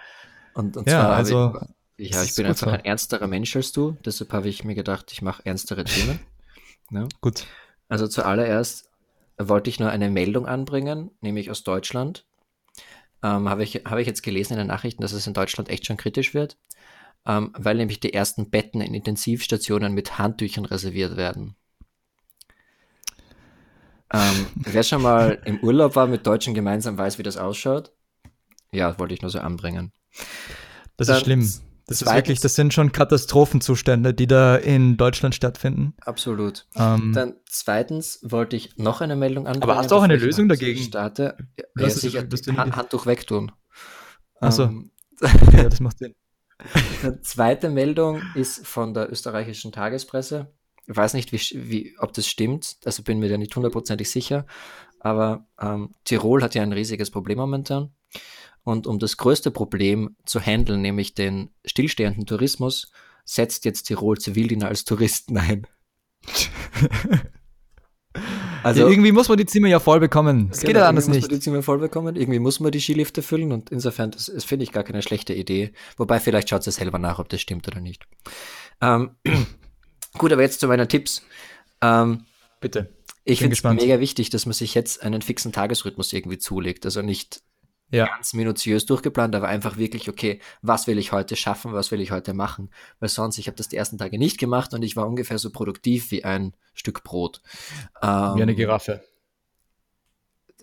Und, 0.54 0.76
und 0.76 0.88
ja, 0.88 1.00
zwar 1.00 1.16
also, 1.16 1.54
ich, 1.56 1.77
ja, 1.98 2.22
ich 2.22 2.34
bin 2.36 2.46
einfach 2.46 2.68
so. 2.68 2.72
ein 2.72 2.84
ernsterer 2.84 3.26
Mensch 3.26 3.54
als 3.56 3.72
du. 3.72 3.96
Deshalb 4.04 4.32
habe 4.32 4.48
ich 4.48 4.64
mir 4.64 4.74
gedacht, 4.74 5.12
ich 5.12 5.20
mache 5.22 5.44
ernstere 5.44 5.84
Themen. 5.84 6.20
ja. 6.90 7.08
Gut. 7.20 7.46
Also 7.88 8.06
zuallererst 8.06 8.88
wollte 9.38 9.70
ich 9.70 9.80
nur 9.80 9.90
eine 9.90 10.10
Meldung 10.10 10.46
anbringen, 10.46 11.10
nämlich 11.20 11.50
aus 11.50 11.64
Deutschland. 11.64 12.24
Ähm, 13.22 13.48
habe 13.48 13.64
ich, 13.64 13.82
hab 13.84 13.98
ich 13.98 14.06
jetzt 14.06 14.22
gelesen 14.22 14.52
in 14.54 14.58
den 14.60 14.68
Nachrichten, 14.68 15.02
dass 15.02 15.12
es 15.12 15.26
in 15.26 15.34
Deutschland 15.34 15.68
echt 15.68 15.86
schon 15.86 15.96
kritisch 15.96 16.34
wird, 16.34 16.56
ähm, 17.26 17.52
weil 17.56 17.76
nämlich 17.76 17.98
die 17.98 18.14
ersten 18.14 18.50
Betten 18.50 18.80
in 18.80 18.94
Intensivstationen 18.94 19.92
mit 19.92 20.18
Handtüchern 20.18 20.64
reserviert 20.64 21.16
werden. 21.16 21.56
Ähm, 24.12 24.46
wer 24.54 24.82
schon 24.84 25.02
mal 25.02 25.40
im 25.44 25.58
Urlaub 25.60 25.96
war 25.96 26.06
mit 26.06 26.26
Deutschen 26.26 26.54
gemeinsam, 26.54 26.96
weiß, 26.96 27.18
wie 27.18 27.24
das 27.24 27.36
ausschaut. 27.36 27.92
Ja, 28.70 28.98
wollte 28.98 29.14
ich 29.14 29.22
nur 29.22 29.30
so 29.30 29.40
anbringen. 29.40 29.92
Das 30.96 31.08
Dann 31.08 31.16
ist 31.16 31.22
schlimm. 31.22 31.52
Das 31.88 32.00
zweitens, 32.00 32.10
ist 32.10 32.16
wirklich, 32.16 32.40
das 32.40 32.54
sind 32.54 32.74
schon 32.74 32.92
Katastrophenzustände, 32.92 34.12
die 34.12 34.26
da 34.26 34.56
in 34.56 34.98
Deutschland 34.98 35.34
stattfinden. 35.34 35.94
Absolut. 36.02 36.66
Ähm, 36.76 37.12
Dann 37.14 37.36
zweitens 37.46 38.20
wollte 38.22 38.56
ich 38.56 38.76
noch 38.76 39.00
eine 39.00 39.16
Meldung 39.16 39.46
anbringen. 39.46 39.62
Aber 39.62 39.76
hast 39.76 39.90
du 39.90 39.94
auch 39.94 40.02
eine 40.02 40.16
Lösung 40.16 40.50
dagegen? 40.50 40.82
Starte. 40.82 41.38
Ja, 41.58 41.64
ja, 41.78 41.88
sicher, 41.88 42.26
Hand, 42.58 42.76
Handtuch 42.76 43.06
wegtun. 43.06 43.52
Achso. 44.38 44.64
Ähm, 44.64 44.90
ja, 45.52 45.64
das 45.64 45.80
macht 45.80 45.98
Sinn. 45.98 46.14
Die 47.02 47.20
zweite 47.22 47.70
Meldung 47.70 48.20
ist 48.34 48.66
von 48.66 48.92
der 48.92 49.10
österreichischen 49.10 49.72
Tagespresse. 49.72 50.52
Ich 50.86 50.96
weiß 50.96 51.14
nicht, 51.14 51.32
wie, 51.32 51.70
wie, 51.70 51.96
ob 51.98 52.12
das 52.12 52.26
stimmt, 52.26 52.76
also 52.84 53.02
bin 53.02 53.18
mir 53.18 53.30
da 53.30 53.38
nicht 53.38 53.56
hundertprozentig 53.56 54.10
sicher, 54.10 54.46
aber 55.00 55.46
ähm, 55.60 55.94
Tirol 56.04 56.42
hat 56.42 56.54
ja 56.54 56.62
ein 56.62 56.72
riesiges 56.72 57.10
Problem 57.10 57.38
momentan. 57.38 57.92
Und 58.62 58.86
um 58.86 58.98
das 58.98 59.16
größte 59.16 59.50
Problem 59.50 60.16
zu 60.24 60.40
handeln, 60.40 60.82
nämlich 60.82 61.14
den 61.14 61.50
stillstehenden 61.64 62.26
Tourismus, 62.26 62.92
setzt 63.24 63.64
jetzt 63.64 63.84
Tirol 63.84 64.18
Zivildiener 64.18 64.68
als 64.68 64.84
Touristen 64.84 65.38
ein. 65.38 65.66
Also 68.62 68.82
ja, 68.82 68.88
irgendwie 68.88 69.12
muss 69.12 69.28
man 69.28 69.38
die 69.38 69.46
Zimmer 69.46 69.68
ja 69.68 69.78
voll 69.78 70.00
bekommen. 70.00 70.48
Es 70.50 70.60
genau, 70.60 70.66
geht 70.68 70.76
ja 70.76 70.88
anders 70.88 71.06
nicht. 71.06 71.20
Muss 71.20 71.30
man 71.30 71.38
die 71.38 71.40
Zimmer 71.40 71.62
voll 71.62 71.78
bekommen. 71.78 72.16
Irgendwie 72.16 72.38
muss 72.38 72.58
man 72.58 72.72
die 72.72 72.80
Skilifte 72.80 73.22
füllen 73.22 73.52
und 73.52 73.70
insofern, 73.70 74.10
das, 74.10 74.26
das 74.26 74.44
finde 74.44 74.64
ich 74.64 74.72
gar 74.72 74.82
keine 74.82 75.02
schlechte 75.02 75.34
Idee. 75.34 75.72
Wobei 75.96 76.20
vielleicht 76.20 76.50
schaut 76.50 76.64
sie 76.64 76.72
selber 76.72 76.98
nach, 76.98 77.18
ob 77.18 77.28
das 77.28 77.40
stimmt 77.40 77.68
oder 77.68 77.80
nicht. 77.80 78.04
Ähm, 78.80 79.10
Gut, 80.18 80.32
aber 80.32 80.42
jetzt 80.42 80.60
zu 80.60 80.66
meinen 80.66 80.88
Tipps. 80.88 81.22
Ähm, 81.80 82.24
Bitte. 82.60 82.92
Ich 83.24 83.40
finde 83.40 83.54
es 83.54 83.62
mega 83.62 84.00
wichtig, 84.00 84.30
dass 84.30 84.46
man 84.46 84.54
sich 84.54 84.74
jetzt 84.74 85.02
einen 85.02 85.20
fixen 85.20 85.52
Tagesrhythmus 85.52 86.12
irgendwie 86.12 86.38
zulegt. 86.38 86.86
Also 86.86 87.02
nicht 87.02 87.42
ja. 87.90 88.06
ganz 88.06 88.34
minutiös 88.34 88.86
durchgeplant, 88.86 89.34
aber 89.34 89.48
einfach 89.48 89.76
wirklich, 89.76 90.08
okay, 90.08 90.40
was 90.62 90.86
will 90.86 90.98
ich 90.98 91.12
heute 91.12 91.36
schaffen, 91.36 91.72
was 91.72 91.90
will 91.90 92.00
ich 92.00 92.10
heute 92.10 92.34
machen? 92.34 92.70
Weil 93.00 93.08
sonst, 93.08 93.38
ich 93.38 93.46
habe 93.46 93.56
das 93.56 93.68
die 93.68 93.76
ersten 93.76 93.98
Tage 93.98 94.18
nicht 94.18 94.38
gemacht 94.38 94.74
und 94.74 94.82
ich 94.82 94.96
war 94.96 95.06
ungefähr 95.06 95.38
so 95.38 95.50
produktiv 95.50 96.10
wie 96.10 96.24
ein 96.24 96.54
Stück 96.74 97.02
Brot. 97.02 97.40
Ähm, 98.02 98.36
wie 98.36 98.42
eine 98.42 98.54
Giraffe. 98.54 99.02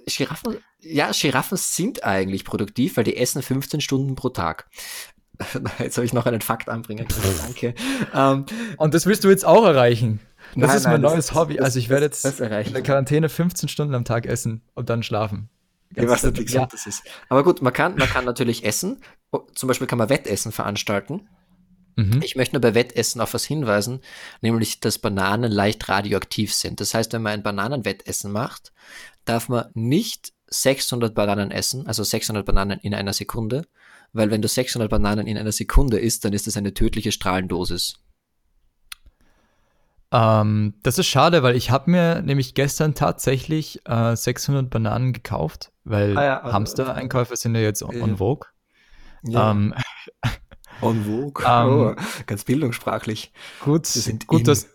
Giraffen, 0.05 0.57
ja, 0.81 1.11
Giraffen 1.11 1.57
sind 1.57 2.03
eigentlich 2.03 2.45
produktiv, 2.45 2.97
weil 2.97 3.03
die 3.03 3.17
essen 3.17 3.41
15 3.41 3.81
Stunden 3.81 4.15
pro 4.15 4.29
Tag. 4.29 4.69
Jetzt 5.79 5.95
soll 5.95 6.05
ich 6.05 6.13
noch 6.13 6.25
einen 6.25 6.41
Fakt 6.41 6.69
anbringen. 6.69 7.07
Danke. 7.41 7.73
Ähm, 8.13 8.45
und 8.77 8.93
das 8.93 9.05
willst 9.05 9.23
du 9.23 9.29
jetzt 9.29 9.45
auch 9.45 9.65
erreichen? 9.65 10.21
Das 10.55 10.67
nein, 10.67 10.77
ist 10.77 10.83
mein 10.83 11.01
nein, 11.01 11.11
neues 11.11 11.27
das, 11.27 11.35
Hobby. 11.35 11.59
also 11.59 11.79
ich 11.79 11.89
werde 11.89 12.05
jetzt 12.05 12.23
in 12.23 12.49
der 12.49 12.83
Quarantäne 12.83 13.27
15 13.27 13.67
Stunden 13.67 13.95
am 13.95 14.05
Tag 14.05 14.25
essen 14.25 14.61
und 14.75 14.89
dann 14.89 15.03
schlafen. 15.03 15.49
Ja, 15.95 16.07
was 16.07 16.23
natürlich 16.23 16.51
ja. 16.51 16.65
das 16.65 16.85
ist. 16.85 17.03
Aber 17.29 17.43
gut, 17.43 17.61
man 17.61 17.73
kann, 17.73 17.95
man 17.95 18.07
kann 18.07 18.25
natürlich 18.25 18.65
essen. 18.65 19.01
Oh, 19.31 19.39
zum 19.53 19.67
Beispiel 19.67 19.87
kann 19.87 19.97
man 19.97 20.09
Wettessen 20.09 20.51
veranstalten. 20.51 21.27
Mhm. 21.95 22.21
Ich 22.23 22.35
möchte 22.35 22.55
nur 22.55 22.61
bei 22.61 22.75
Wettessen 22.75 23.21
auf 23.21 23.33
was 23.33 23.45
hinweisen, 23.45 24.01
nämlich, 24.41 24.79
dass 24.79 24.99
Bananen 24.99 25.51
leicht 25.51 25.87
radioaktiv 25.87 26.53
sind. 26.53 26.81
Das 26.81 26.93
heißt, 26.93 27.13
wenn 27.13 27.21
man 27.21 27.33
ein 27.33 27.43
Bananenwettessen 27.43 28.31
macht, 28.31 28.73
darf 29.23 29.49
man 29.49 29.69
nicht 29.73 30.33
600 30.47 31.15
Bananen 31.15 31.51
essen, 31.51 31.87
also 31.87 32.03
600 32.03 32.45
Bananen 32.45 32.79
in 32.79 32.93
einer 32.93 33.13
Sekunde, 33.13 33.65
weil 34.13 34.31
wenn 34.31 34.41
du 34.41 34.47
600 34.47 34.89
Bananen 34.89 35.27
in 35.27 35.37
einer 35.37 35.51
Sekunde 35.51 35.99
isst, 35.99 36.25
dann 36.25 36.33
ist 36.33 36.47
das 36.47 36.57
eine 36.57 36.73
tödliche 36.73 37.11
Strahlendosis. 37.11 37.95
Ähm, 40.15 40.75
das 40.81 40.97
ist 40.97 41.07
schade, 41.07 41.43
weil 41.43 41.57
ich 41.57 41.71
habe 41.71 41.91
mir 41.91 42.21
nämlich 42.21 42.53
gestern 42.53 42.95
tatsächlich 42.95 43.81
äh, 43.85 44.15
600 44.15 44.69
Bananen 44.69 45.11
gekauft, 45.11 45.73
weil 45.83 46.17
ah 46.17 46.23
ja, 46.23 46.39
also, 46.39 46.53
Hamster-Einkäufe 46.53 47.35
sind 47.35 47.53
ja 47.53 47.61
jetzt 47.61 47.83
on, 47.83 48.01
on 48.01 48.17
vogue. 48.17 48.47
Ja. 49.23 49.51
Ähm, 49.51 49.73
En 50.81 51.05
vogue. 51.05 51.43
Ähm, 51.45 51.67
oh, 51.69 51.95
ganz 52.25 52.43
bildungssprachlich. 52.43 53.33
Gut, 53.61 53.87
gut, 54.27 54.47
dass, 54.47 54.67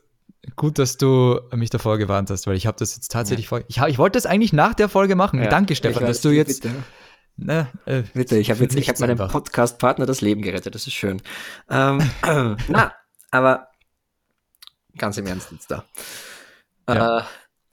gut, 0.57 0.79
dass 0.79 0.97
du 0.97 1.41
mich 1.55 1.71
davor 1.71 1.99
gewarnt 1.99 2.31
hast, 2.31 2.47
weil 2.47 2.57
ich 2.57 2.67
habe 2.67 2.79
das 2.79 2.97
jetzt 2.97 3.11
tatsächlich 3.11 3.47
ja. 3.47 3.49
vor. 3.49 3.61
Ich, 3.69 3.81
ich 3.81 3.99
wollte 3.99 4.17
das 4.17 4.27
eigentlich 4.27 4.53
nach 4.53 4.75
der 4.75 4.89
Folge 4.89 5.15
machen. 5.15 5.43
Ja, 5.43 5.49
Danke, 5.49 5.75
Stefan, 5.75 6.05
dass 6.05 6.21
du 6.21 6.31
jetzt. 6.31 6.63
Bitte. 6.63 6.75
Ne, 7.37 7.69
äh, 7.87 8.03
bitte, 8.13 8.37
ich 8.37 8.51
habe 8.51 8.61
jetzt, 8.61 8.77
ich 8.77 8.89
habe 8.89 9.01
meinem 9.01 9.17
Podcast-Partner 9.17 10.05
das 10.05 10.21
Leben 10.21 10.43
gerettet. 10.43 10.75
Das 10.75 10.87
ist 10.87 10.93
schön. 10.93 11.23
Ähm, 11.71 12.11
na, 12.69 12.93
aber 13.31 13.70
ganz 15.01 15.17
im 15.17 15.27
Ernst 15.27 15.51
jetzt 15.51 15.71
da. 15.71 15.85
Ja. 16.89 17.19
Äh, 17.19 17.23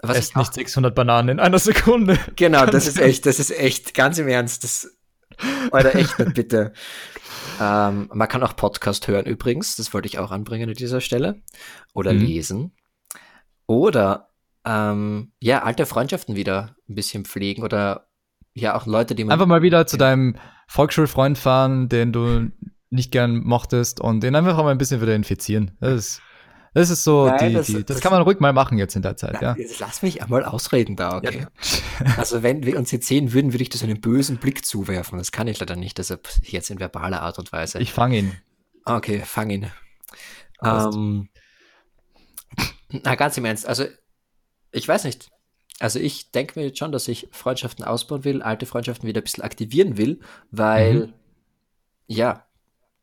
was 0.02 0.18
Esst 0.18 0.36
nicht 0.36 0.54
600 0.54 0.96
Bananen 0.96 1.30
in 1.30 1.40
einer 1.40 1.60
Sekunde. 1.60 2.18
Genau, 2.36 2.66
das 2.66 2.88
ist 2.88 3.00
echt, 3.00 3.26
das 3.26 3.40
ist 3.40 3.52
echt, 3.52 3.94
ganz 3.94 4.18
im 4.18 4.28
Ernst. 4.28 4.64
Das, 4.64 4.96
Alter, 5.72 5.96
echt 5.96 6.18
nicht, 6.18 6.34
bitte. 6.34 6.74
Ähm, 7.60 8.08
man 8.14 8.28
kann 8.28 8.44
auch 8.44 8.56
Podcast 8.56 9.08
hören 9.08 9.26
übrigens, 9.26 9.78
das 9.78 9.92
wollte 9.92 10.08
ich 10.08 10.20
auch 10.20 10.30
anbringen 10.30 10.70
an 10.70 10.76
dieser 10.76 11.02
Stelle. 11.02 11.42
Oder 11.96 12.14
mhm. 12.14 12.20
lesen. 12.20 12.72
Oder 13.66 14.30
ähm, 14.64 15.32
ja, 15.40 15.64
alte 15.64 15.88
Freundschaften 15.88 16.36
wieder 16.36 16.76
ein 16.88 16.94
bisschen 16.94 17.26
pflegen 17.26 17.64
oder 17.64 18.10
ja, 18.54 18.76
auch 18.76 18.86
Leute, 18.86 19.16
die 19.16 19.24
man. 19.24 19.34
Einfach 19.34 19.48
mal 19.48 19.64
wieder 19.64 19.88
zu 19.88 19.98
deinem 19.98 20.36
Volksschulfreund 20.68 21.38
fahren, 21.38 21.90
den 21.90 22.12
du 22.12 22.52
nicht 22.92 23.12
gern 23.12 23.40
mochtest 23.44 24.02
und 24.02 24.22
den 24.22 24.36
einfach 24.36 24.58
mal 24.58 24.70
ein 24.70 24.78
bisschen 24.78 25.02
wieder 25.02 25.16
infizieren. 25.16 25.72
Das 25.80 25.94
ist 25.94 26.22
das 26.78 26.92
ist 26.92 27.04
so, 27.04 27.26
Nein, 27.26 27.50
die, 27.50 27.54
das, 27.56 27.66
die, 27.66 27.74
das, 27.74 27.86
das, 27.86 28.02
kann 28.02 28.12
man 28.12 28.22
ruhig 28.22 28.40
mal 28.40 28.54
machen 28.54 28.78
jetzt 28.78 28.96
in 28.96 29.02
der 29.02 29.18
Zeit, 29.18 29.42
ja. 29.42 29.56
Lass 29.80 30.04
mich 30.04 30.22
einmal 30.22 30.46
ausreden 30.46 30.96
da, 30.96 31.18
okay. 31.18 31.48
Ja. 32.00 32.06
also 32.18 32.44
wenn 32.44 32.66
wir 32.66 32.78
uns 32.78 32.92
jetzt 32.92 33.08
sehen 33.08 33.34
würden, 33.34 33.52
würde 33.52 33.64
ich 33.64 33.70
das 33.70 33.82
einen 33.84 34.00
bösen 34.00 34.38
Blick 34.38 34.64
zuwerfen. 34.64 35.18
Das 35.18 35.32
kann 35.32 35.48
ich 35.48 35.60
leider 35.60 35.76
nicht, 35.76 35.98
deshalb 35.98 36.30
jetzt 36.44 36.70
in 36.70 36.80
verbaler 36.80 37.24
Art 37.24 37.40
und 37.40 37.52
Weise. 37.52 37.80
Ich 37.80 37.94
fange 37.94 38.20
ihn. 38.20 38.38
Okay, 38.86 39.24
fang 39.26 39.50
ihn. 39.50 39.72
Ähm, 40.64 41.30
na, 42.90 43.16
ganz 43.16 43.38
im 43.38 43.46
Ernst, 43.46 43.68
also 43.68 43.86
ich 44.72 44.88
weiß 44.88 45.04
nicht. 45.06 45.30
Also 45.80 46.00
ich 46.00 46.32
denke 46.32 46.60
mir 46.60 46.68
jetzt 46.68 46.80
schon, 46.80 46.92
dass 46.92 47.08
ich 47.08 47.28
Freundschaften 47.32 47.86
ausbauen 47.86 48.24
will, 48.24 48.42
alte 48.42 48.66
Freundschaften 48.66 49.08
wieder 49.08 49.22
ein 49.22 49.24
bisschen 49.24 49.44
aktivieren 49.44 49.98
will, 49.98 50.20
weil, 50.52 51.08
mhm. 51.08 51.14
ja, 52.08 52.47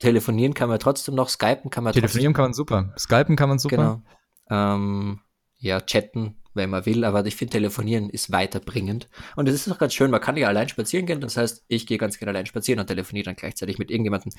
telefonieren 0.05 0.55
kann 0.55 0.69
man 0.69 0.79
trotzdem 0.79 1.15
noch, 1.15 1.29
skypen 1.29 1.71
kann 1.71 1.85
man 1.85 1.93
Telefonieren 1.93 2.35
trotzdem. 2.35 2.37
kann 2.37 2.45
man 2.45 2.53
super, 2.55 2.95
skypen 2.99 3.37
kann 3.37 3.49
man 3.49 3.59
super. 3.59 4.03
Genau. 4.49 4.75
Ähm, 4.75 5.21
ja, 5.59 5.81
chatten, 5.81 6.37
wenn 6.53 6.71
man 6.71 6.87
will, 6.87 7.05
aber 7.05 7.25
ich 7.27 7.37
finde, 7.37 7.53
telefonieren 7.53 8.11
ist 8.11 8.31
weiterbringend. 8.31 9.09
Und 9.35 9.49
es 9.49 9.55
ist 9.55 9.73
auch 9.73 9.79
ganz 9.79 9.95
schön, 9.95 10.11
man 10.11 10.21
kann 10.21 10.37
ja 10.37 10.49
allein 10.49 10.69
spazieren 10.69 11.07
gehen, 11.07 11.21
das 11.21 11.37
heißt, 11.37 11.65
ich 11.69 11.87
gehe 11.87 11.99
ganz 11.99 12.19
gerne 12.19 12.31
allein 12.31 12.47
spazieren 12.47 12.81
und 12.81 12.87
telefoniere 12.87 13.25
dann 13.25 13.37
gleichzeitig 13.37 13.79
mit 13.79 13.91
irgendjemandem, 13.91 14.33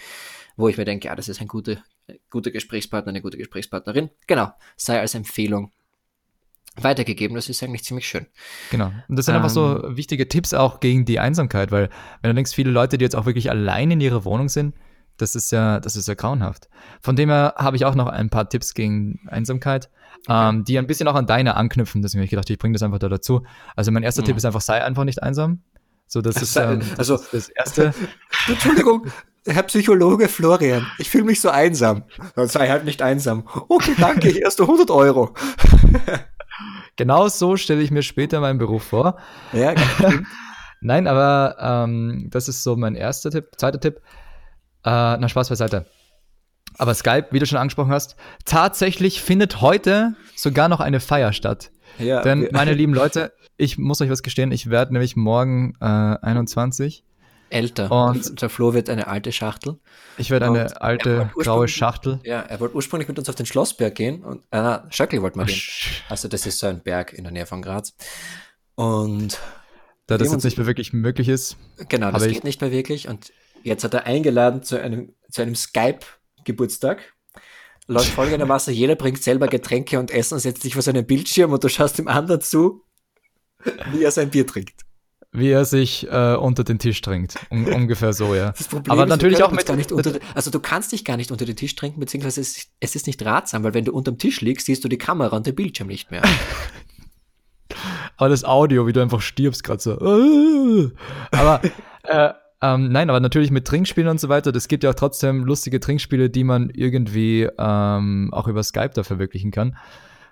wo 0.55 0.69
ich 0.69 0.77
mir 0.77 0.85
denke, 0.85 1.07
ja, 1.07 1.15
das 1.15 1.27
ist 1.27 1.41
ein 1.41 1.47
guter, 1.47 1.77
guter 2.29 2.51
Gesprächspartner, 2.51 3.09
eine 3.09 3.21
gute 3.21 3.37
Gesprächspartnerin. 3.37 4.09
Genau, 4.27 4.51
sei 4.77 4.99
als 4.99 5.15
Empfehlung 5.15 5.71
weitergegeben. 6.77 7.35
Das 7.35 7.49
ist 7.49 7.63
eigentlich 7.63 7.83
ziemlich 7.83 8.07
schön. 8.07 8.27
Genau. 8.71 8.91
Und 9.07 9.15
das 9.15 9.25
sind 9.25 9.35
ähm, 9.35 9.41
einfach 9.41 9.49
so 9.49 9.83
ähm, 9.83 9.97
wichtige 9.97 10.27
Tipps 10.27 10.53
auch 10.53 10.79
gegen 10.79 11.05
die 11.05 11.19
Einsamkeit, 11.19 11.71
weil 11.71 11.89
wenn 12.21 12.29
du 12.29 12.35
denkst, 12.35 12.53
viele 12.53 12.71
Leute, 12.71 12.97
die 12.97 13.05
jetzt 13.05 13.15
auch 13.15 13.25
wirklich 13.25 13.49
allein 13.49 13.91
in 13.91 14.01
ihrer 14.01 14.25
Wohnung 14.25 14.49
sind, 14.49 14.75
das 15.17 15.35
ist 15.35 15.51
ja, 15.51 15.79
das 15.79 15.95
ist 15.95 16.07
ja 16.07 16.13
grauenhaft. 16.13 16.69
Von 17.01 17.15
dem 17.15 17.29
her 17.29 17.55
habe 17.57 17.77
ich 17.77 17.85
auch 17.85 17.95
noch 17.95 18.07
ein 18.07 18.29
paar 18.29 18.49
Tipps 18.49 18.73
gegen 18.73 19.19
Einsamkeit, 19.27 19.89
okay. 20.27 20.49
ähm, 20.49 20.63
die 20.65 20.77
ein 20.77 20.87
bisschen 20.87 21.07
auch 21.07 21.15
an 21.15 21.27
deine 21.27 21.55
anknüpfen. 21.55 22.01
Deswegen 22.01 22.19
habe 22.19 22.25
ich 22.25 22.31
gedacht, 22.31 22.49
ich 22.49 22.57
bringe 22.57 22.73
das 22.73 22.83
einfach 22.83 22.99
da 22.99 23.09
dazu. 23.09 23.43
Also 23.75 23.91
mein 23.91 24.03
erster 24.03 24.21
mhm. 24.21 24.27
Tipp 24.27 24.37
ist 24.37 24.45
einfach, 24.45 24.61
sei 24.61 24.83
einfach 24.83 25.03
nicht 25.03 25.23
einsam. 25.23 25.61
So, 26.07 26.21
das 26.21 26.41
ist, 26.41 26.55
ähm, 26.55 26.81
also, 26.97 27.17
das, 27.17 27.33
ist 27.33 27.33
das 27.33 27.49
erste. 27.49 27.93
Entschuldigung, 28.47 29.07
Herr 29.47 29.63
Psychologe 29.63 30.27
Florian, 30.27 30.85
ich 30.97 31.09
fühle 31.09 31.25
mich 31.25 31.41
so 31.41 31.49
einsam. 31.49 32.03
Dann 32.35 32.47
sei 32.47 32.69
halt 32.69 32.85
nicht 32.85 33.01
einsam. 33.01 33.47
Okay, 33.69 33.95
danke, 33.97 34.29
hier 34.29 34.45
hast 34.45 34.59
du 34.59 34.63
100 34.63 34.91
Euro. 34.91 35.33
genau 36.95 37.27
so 37.27 37.57
stelle 37.57 37.81
ich 37.81 37.91
mir 37.91 38.03
später 38.03 38.39
meinen 38.39 38.59
Beruf 38.59 38.83
vor. 38.83 39.17
Ja, 39.53 39.73
Nein, 40.81 41.07
aber 41.07 41.55
ähm, 41.59 42.27
das 42.31 42.47
ist 42.47 42.63
so 42.63 42.75
mein 42.75 42.95
erster 42.95 43.31
Tipp. 43.31 43.49
Zweiter 43.57 43.79
Tipp, 43.79 44.01
äh, 44.85 45.17
na, 45.17 45.27
Spaß 45.27 45.49
beiseite. 45.49 45.85
Aber 46.77 46.93
Skype, 46.93 47.27
wie 47.31 47.39
du 47.39 47.45
schon 47.45 47.57
angesprochen 47.57 47.91
hast, 47.91 48.15
tatsächlich 48.43 49.21
findet 49.21 49.61
heute 49.61 50.15
sogar 50.35 50.67
noch 50.67 50.79
eine 50.79 50.99
Feier 50.99 51.33
statt. 51.33 51.71
Ja, 51.99 52.21
Denn, 52.21 52.49
meine 52.51 52.73
lieben 52.73 52.93
Leute, 52.95 53.33
ich 53.57 53.77
muss 53.77 54.01
euch 54.01 54.09
was 54.09 54.23
gestehen, 54.23 54.51
ich 54.51 54.69
werde 54.69 54.93
nämlich 54.93 55.15
morgen 55.15 55.75
äh, 55.79 55.85
21. 55.85 57.03
Älter. 57.49 57.91
Und 57.91 58.41
der 58.41 58.49
Flo 58.49 58.73
wird 58.73 58.89
eine 58.89 59.07
alte 59.07 59.31
Schachtel. 59.31 59.79
Ich 60.17 60.31
werde 60.31 60.47
eine 60.47 60.81
alte 60.81 61.29
graue 61.35 61.67
Schachtel. 61.67 62.19
Ja, 62.23 62.41
er 62.41 62.59
wollte 62.59 62.75
ursprünglich 62.75 63.07
mit 63.07 63.17
uns 63.19 63.29
auf 63.29 63.35
den 63.35 63.45
Schlossberg 63.45 63.93
gehen 63.93 64.23
und 64.23 64.43
äh, 64.51 64.79
Schöckl 64.89 65.21
wollte 65.21 65.37
mal 65.37 65.45
gehen. 65.45 65.61
Also 66.09 66.27
das 66.27 66.45
ist 66.45 66.59
so 66.59 66.67
ein 66.67 66.81
Berg 66.81 67.13
in 67.13 67.23
der 67.23 67.31
Nähe 67.31 67.45
von 67.45 67.61
Graz. 67.61 67.95
Und 68.73 69.39
da 70.07 70.17
das 70.17 70.31
jetzt 70.31 70.43
nicht 70.43 70.57
mehr 70.57 70.67
wirklich 70.67 70.91
möglich 70.91 71.29
ist. 71.29 71.55
Genau, 71.87 72.11
das 72.11 72.27
geht 72.27 72.43
nicht 72.43 72.61
mehr 72.61 72.71
wirklich. 72.71 73.07
Und 73.07 73.31
Jetzt 73.65 73.83
hat 73.83 73.95
er 73.95 74.05
eingeladen 74.05 74.61
zu 74.61 74.79
einem, 74.79 75.13
zu 75.31 75.41
einem 75.41 75.55
Skype-Geburtstag. 75.55 77.13
Läuft 77.87 78.09
folgendermaßen, 78.09 78.71
jeder 78.71 78.95
bringt 78.95 79.23
selber 79.23 79.47
Getränke 79.47 79.99
und 79.99 80.11
Essen, 80.11 80.37
setzt 80.37 80.61
sich 80.61 80.73
vor 80.73 80.83
seinen 80.83 81.05
Bildschirm 81.05 81.51
und 81.51 81.63
du 81.63 81.67
schaust 81.67 81.97
dem 81.97 82.07
anderen 82.07 82.41
zu, 82.41 82.83
wie 83.91 84.03
er 84.03 84.11
sein 84.11 84.29
Bier 84.29 84.45
trinkt. 84.45 84.81
Wie 85.31 85.49
er 85.49 85.65
sich 85.65 86.07
äh, 86.09 86.35
unter 86.35 86.63
den 86.63 86.77
Tisch 86.77 87.01
trinkt. 87.01 87.37
Um, 87.49 87.65
ungefähr 87.65 88.13
so, 88.13 88.35
ja. 88.35 88.51
Das 88.51 88.67
Problem 88.67 88.91
Aber 88.91 89.03
ist, 89.03 89.09
natürlich 89.09 89.41
auch 89.41 89.51
mit, 89.51 89.65
gar 89.65 89.75
nicht 89.75 89.91
unter, 89.91 90.19
also 90.35 90.51
du 90.51 90.59
kannst 90.59 90.91
dich 90.91 91.03
gar 91.03 91.17
nicht 91.17 91.31
unter 91.31 91.45
den 91.45 91.55
Tisch 91.55 91.75
trinken, 91.75 91.99
beziehungsweise 91.99 92.41
es, 92.41 92.67
es 92.79 92.95
ist 92.95 93.07
nicht 93.07 93.25
ratsam, 93.25 93.63
weil 93.63 93.73
wenn 93.73 93.85
du 93.85 93.93
unterm 93.93 94.19
Tisch 94.19 94.41
liegst, 94.41 94.67
siehst 94.67 94.83
du 94.83 94.87
die 94.87 94.99
Kamera 94.99 95.35
und 95.35 95.47
den 95.47 95.55
Bildschirm 95.55 95.87
nicht 95.87 96.11
mehr. 96.11 96.21
Aber 98.17 98.29
das 98.29 98.45
Audio, 98.45 98.85
wie 98.85 98.93
du 98.93 99.01
einfach 99.01 99.21
stirbst 99.21 99.63
gerade 99.63 99.81
so. 99.81 99.97
Aber 101.31 101.61
äh, 102.03 102.33
ähm, 102.73 102.91
nein, 102.91 103.09
aber 103.09 103.19
natürlich 103.19 103.51
mit 103.51 103.65
Trinkspielen 103.67 104.09
und 104.09 104.19
so 104.19 104.29
weiter. 104.29 104.51
Das 104.51 104.67
gibt 104.67 104.83
ja 104.83 104.89
auch 104.89 104.95
trotzdem 104.95 105.43
lustige 105.43 105.79
Trinkspiele, 105.79 106.29
die 106.29 106.43
man 106.43 106.69
irgendwie 106.69 107.47
ähm, 107.57 108.29
auch 108.33 108.47
über 108.47 108.63
Skype 108.63 108.91
da 108.93 109.03
verwirklichen 109.03 109.51
kann. 109.51 109.77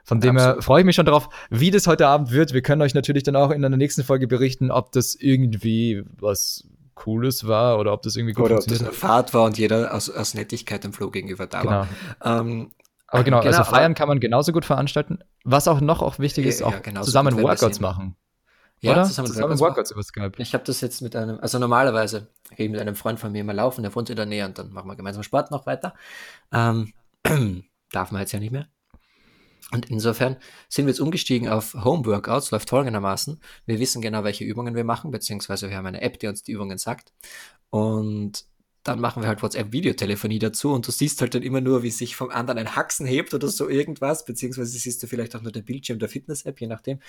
Von 0.05 0.19
dem 0.19 0.37
her 0.37 0.57
freue 0.59 0.81
ich 0.81 0.85
mich 0.85 0.95
schon 0.95 1.05
darauf, 1.05 1.29
wie 1.49 1.71
das 1.71 1.87
heute 1.87 2.07
Abend 2.07 2.31
wird. 2.31 2.53
Wir 2.53 2.61
können 2.61 2.81
euch 2.81 2.93
natürlich 2.93 3.23
dann 3.23 3.35
auch 3.37 3.51
in 3.51 3.63
einer 3.63 3.77
nächsten 3.77 4.03
Folge 4.03 4.27
berichten, 4.27 4.69
ob 4.69 4.91
das 4.91 5.15
irgendwie 5.15 6.03
was 6.19 6.67
Cooles 6.95 7.47
war 7.47 7.79
oder 7.79 7.93
ob 7.93 8.01
das 8.01 8.15
irgendwie 8.15 8.33
gut 8.33 8.45
oder 8.45 8.55
funktioniert 8.55 8.81
ob 8.81 8.91
das 8.91 9.03
eine 9.03 9.11
Fahrt 9.13 9.33
war 9.33 9.45
und 9.45 9.57
jeder 9.57 9.93
aus, 9.93 10.09
aus 10.09 10.33
Nettigkeit 10.33 10.83
dem 10.83 10.91
Flow 10.91 11.09
gegenüber 11.09 11.47
da 11.47 11.61
genau. 11.61 11.71
war. 11.71 11.87
Ähm, 12.23 12.71
aber 13.07 13.23
genau, 13.23 13.41
genau, 13.41 13.57
also 13.57 13.63
feiern 13.69 13.93
kann 13.93 14.07
man 14.07 14.19
genauso 14.19 14.51
gut 14.51 14.65
veranstalten. 14.65 15.19
Was 15.43 15.67
auch 15.67 15.81
noch 15.81 16.01
auch 16.01 16.19
wichtig 16.19 16.47
ist, 16.47 16.63
auch 16.63 16.71
ja, 16.71 16.79
genau, 16.79 17.03
zusammen 17.03 17.41
Workouts 17.41 17.79
machen. 17.79 18.15
Ja, 18.83 18.91
Oder? 18.91 19.05
zusammen, 19.05 19.29
zusammen 19.29 19.57
Workouts 19.61 19.91
über 19.91 20.03
Skype. 20.03 20.33
Ich 20.39 20.53
habe 20.53 20.65
das 20.65 20.81
jetzt 20.81 21.01
mit 21.01 21.15
einem, 21.15 21.39
also 21.39 21.57
normalerweise 21.57 22.27
gehe 22.57 22.65
ich 22.65 22.71
mit 22.71 22.81
einem 22.81 22.95
Freund 22.95 23.17
von 23.17 23.31
mir 23.31 23.41
mal 23.45 23.55
laufen, 23.55 23.81
der 23.81 23.95
wohnt 23.95 24.09
in 24.09 24.17
der 24.17 24.25
Nähe 24.25 24.45
und 24.45 24.57
dann 24.57 24.73
machen 24.73 24.89
wir 24.89 24.97
gemeinsam 24.97 25.23
Sport 25.23 25.51
noch 25.51 25.65
weiter. 25.65 25.93
Ähm, 26.51 26.91
darf 27.91 28.11
man 28.11 28.19
jetzt 28.19 28.33
ja 28.33 28.39
nicht 28.39 28.51
mehr. 28.51 28.67
Und 29.71 29.89
insofern 29.89 30.35
sind 30.67 30.85
wir 30.85 30.91
jetzt 30.91 30.99
umgestiegen 30.99 31.47
auf 31.47 31.73
Home 31.75 32.05
Workouts, 32.05 32.51
läuft 32.51 32.69
folgendermaßen. 32.69 33.39
Wir 33.65 33.79
wissen 33.79 34.01
genau, 34.01 34.25
welche 34.25 34.43
Übungen 34.43 34.75
wir 34.75 34.83
machen, 34.83 35.11
beziehungsweise 35.11 35.69
wir 35.69 35.77
haben 35.77 35.85
eine 35.85 36.01
App, 36.01 36.19
die 36.19 36.27
uns 36.27 36.43
die 36.43 36.51
Übungen 36.51 36.77
sagt. 36.77 37.13
Und 37.69 38.43
dann 38.83 38.99
machen 38.99 39.23
wir 39.23 39.29
halt 39.29 39.41
WhatsApp-Videotelefonie 39.41 40.39
dazu 40.39 40.73
und 40.73 40.85
du 40.85 40.91
siehst 40.91 41.21
halt 41.21 41.35
dann 41.35 41.41
immer 41.41 41.61
nur, 41.61 41.83
wie 41.83 41.89
sich 41.89 42.17
vom 42.17 42.31
anderen 42.31 42.59
ein 42.59 42.75
Haxen 42.75 43.05
hebt 43.05 43.33
oder 43.33 43.47
so 43.47 43.69
irgendwas, 43.69 44.25
beziehungsweise 44.25 44.77
siehst 44.77 45.01
du 45.01 45.07
vielleicht 45.07 45.37
auch 45.37 45.41
nur 45.41 45.53
den 45.53 45.63
Bildschirm 45.63 45.99
der 45.99 46.09
Fitness-App, 46.09 46.59
je 46.59 46.67
nachdem. 46.67 46.99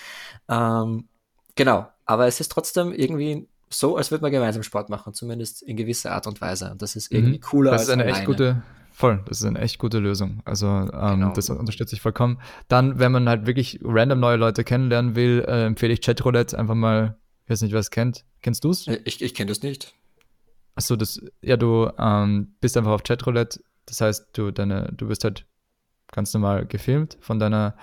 Ähm, 0.49 1.09
Genau, 1.55 1.87
aber 2.05 2.27
es 2.27 2.41
ist 2.41 2.51
trotzdem 2.51 2.93
irgendwie 2.93 3.49
so, 3.71 3.97
als 3.97 4.11
würde 4.11 4.23
man 4.23 4.33
gemeinsam 4.33 4.63
Sport 4.63 4.89
machen, 4.89 5.15
zumindest 5.15 5.63
in 5.63 5.77
gewisser 5.77 6.13
Art 6.13 6.27
und 6.27 6.41
Weise. 6.41 6.71
Und 6.71 6.83
das 6.83 6.97
ist 6.97 7.13
irgendwie 7.13 7.39
mhm. 7.39 7.43
cooler 7.43 7.73
das 7.73 7.85
ist 7.85 7.91
eine 7.91 8.05
echt 8.05 8.25
gute, 8.25 8.63
voll, 8.93 9.23
das 9.27 9.41
ist 9.41 9.47
eine 9.47 9.61
echt 9.61 9.79
gute 9.79 9.99
Lösung. 9.99 10.43
Also 10.45 10.67
ähm, 10.67 11.21
genau. 11.21 11.33
das 11.33 11.51
unterstütze 11.51 11.95
ich 11.95 12.01
vollkommen. 12.01 12.41
Dann, 12.69 12.99
wenn 12.99 13.13
man 13.13 13.29
halt 13.29 13.47
wirklich 13.47 13.81
random 13.83 14.21
neue 14.21 14.37
Leute 14.37 14.65
kennenlernen 14.65 15.17
will, 15.17 15.45
äh, 15.47 15.67
empfehle 15.67 15.93
ich 15.93 16.01
Chatroulette 16.01 16.59
einfach 16.59 16.75
mal, 16.75 17.17
ich 17.45 17.51
weiß 17.51 17.63
nicht, 17.63 17.73
wer 17.73 17.81
es 17.81 17.91
kennt. 17.91 18.25
Kennst 18.43 18.65
du 18.65 18.71
es? 18.71 18.87
Äh, 18.87 19.01
ich, 19.05 19.23
ich 19.23 19.35
kenne 19.35 19.49
das 19.49 19.63
nicht. 19.63 19.95
Achso, 20.77 20.97
das, 20.97 21.21
ja, 21.41 21.57
du 21.57 21.91
ähm, 21.99 22.55
bist 22.61 22.77
einfach 22.77 22.93
auf 22.93 23.03
Chatroulette. 23.03 23.61
Das 23.87 24.01
heißt, 24.01 24.29
du 24.33 24.51
deine, 24.51 24.93
du 24.97 25.09
bist 25.09 25.25
halt 25.25 25.47
ganz 26.11 26.33
normal 26.33 26.67
gefilmt 26.67 27.17
von 27.21 27.39
deiner 27.39 27.77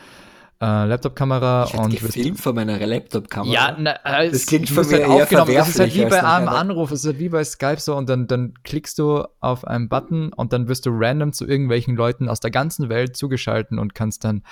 äh, 0.61 0.85
Laptop-Kamera 0.85 1.63
und 1.79 1.99
gefilmt 1.99 2.39
von 2.39 2.53
meiner 2.53 2.77
Laptop-Kamera. 2.77 3.51
Ja, 3.51 3.77
na, 3.79 3.95
äh, 4.03 4.29
das 4.29 4.45
klingt 4.45 4.69
für 4.69 4.83
mich 4.83 4.93
halt 4.93 5.05
aufgenommen. 5.05 5.55
Es 5.55 5.69
ist 5.69 5.79
halt 5.79 5.95
wie 5.95 6.05
bei 6.05 6.23
einem 6.23 6.47
Anruf, 6.47 6.91
es 6.91 6.99
ist 6.99 7.07
halt 7.07 7.19
wie 7.19 7.29
bei 7.29 7.43
Skype 7.43 7.79
so 7.79 7.95
und 7.95 8.07
dann, 8.07 8.27
dann 8.27 8.53
klickst 8.63 8.99
du 8.99 9.25
auf 9.39 9.65
einen 9.65 9.89
Button 9.89 10.31
und 10.31 10.53
dann 10.53 10.67
wirst 10.67 10.85
du 10.85 10.91
random 10.93 11.33
zu 11.33 11.47
irgendwelchen 11.47 11.95
Leuten 11.95 12.29
aus 12.29 12.39
der 12.39 12.51
ganzen 12.51 12.89
Welt 12.89 13.17
zugeschalten 13.17 13.79
und 13.79 13.95
kannst 13.95 14.23
dann 14.23 14.43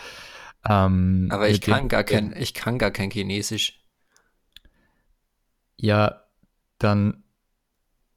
ähm, 0.68 1.28
Aber 1.32 1.48
ich 1.48 1.62
kann 1.62 1.88
gar 1.88 2.04
kein, 2.04 2.36
ich 2.36 2.54
kann 2.54 2.80
gar 2.80 2.92
kein 2.92 3.12
Chinesisch. 3.12 3.80
Ja, 5.78 6.24
dann 6.80 7.24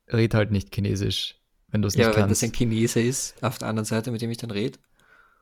red 0.08 0.34
halt 0.34 0.50
nicht 0.50 0.74
Chinesisch, 0.74 1.36
wenn 1.68 1.82
du 1.82 1.88
es 1.88 1.94
nicht 1.94 2.00
ja, 2.00 2.06
kannst. 2.06 2.16
Ja, 2.16 2.22
wenn 2.22 2.30
das 2.30 2.42
ein 2.42 2.52
Chinese 2.52 3.00
ist, 3.00 3.42
auf 3.44 3.58
der 3.58 3.68
anderen 3.68 3.84
Seite, 3.84 4.10
mit 4.10 4.22
dem 4.22 4.30
ich 4.30 4.38
dann 4.38 4.50
rede. 4.50 4.78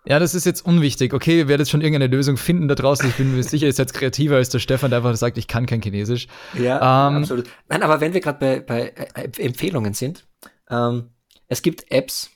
Ja, 0.07 0.19
das 0.19 0.35
ist 0.35 0.47
jetzt 0.47 0.65
unwichtig. 0.65 1.13
Okay, 1.13 1.39
ihr 1.39 1.49
werdet 1.49 1.69
schon 1.69 1.83
irgendeine 1.83 2.07
Lösung 2.15 2.37
finden 2.37 2.69
da 2.69 2.75
draußen. 2.75 3.09
Ich 3.09 3.17
bin 3.17 3.35
mir 3.35 3.43
sicher, 3.43 3.67
ihr 3.67 3.73
seid 3.73 3.93
kreativer 3.93 4.37
als 4.37 4.49
der 4.49 4.59
Stefan, 4.59 4.91
der 4.91 4.99
einfach 4.99 5.15
sagt, 5.17 5.37
ich 5.37 5.47
kann 5.47 5.67
kein 5.67 5.83
Chinesisch. 5.83 6.27
Ja, 6.55 7.09
ähm, 7.09 7.19
absolut. 7.19 7.49
Nein, 7.69 7.83
aber 7.83 8.01
wenn 8.01 8.15
wir 8.15 8.21
gerade 8.21 8.39
bei, 8.39 8.61
bei 8.61 8.93
äh, 9.15 9.29
Empfehlungen 9.39 9.93
sind, 9.93 10.27
ähm, 10.71 11.11
es 11.49 11.63
gibt 11.63 11.91
Apps, 11.91 12.31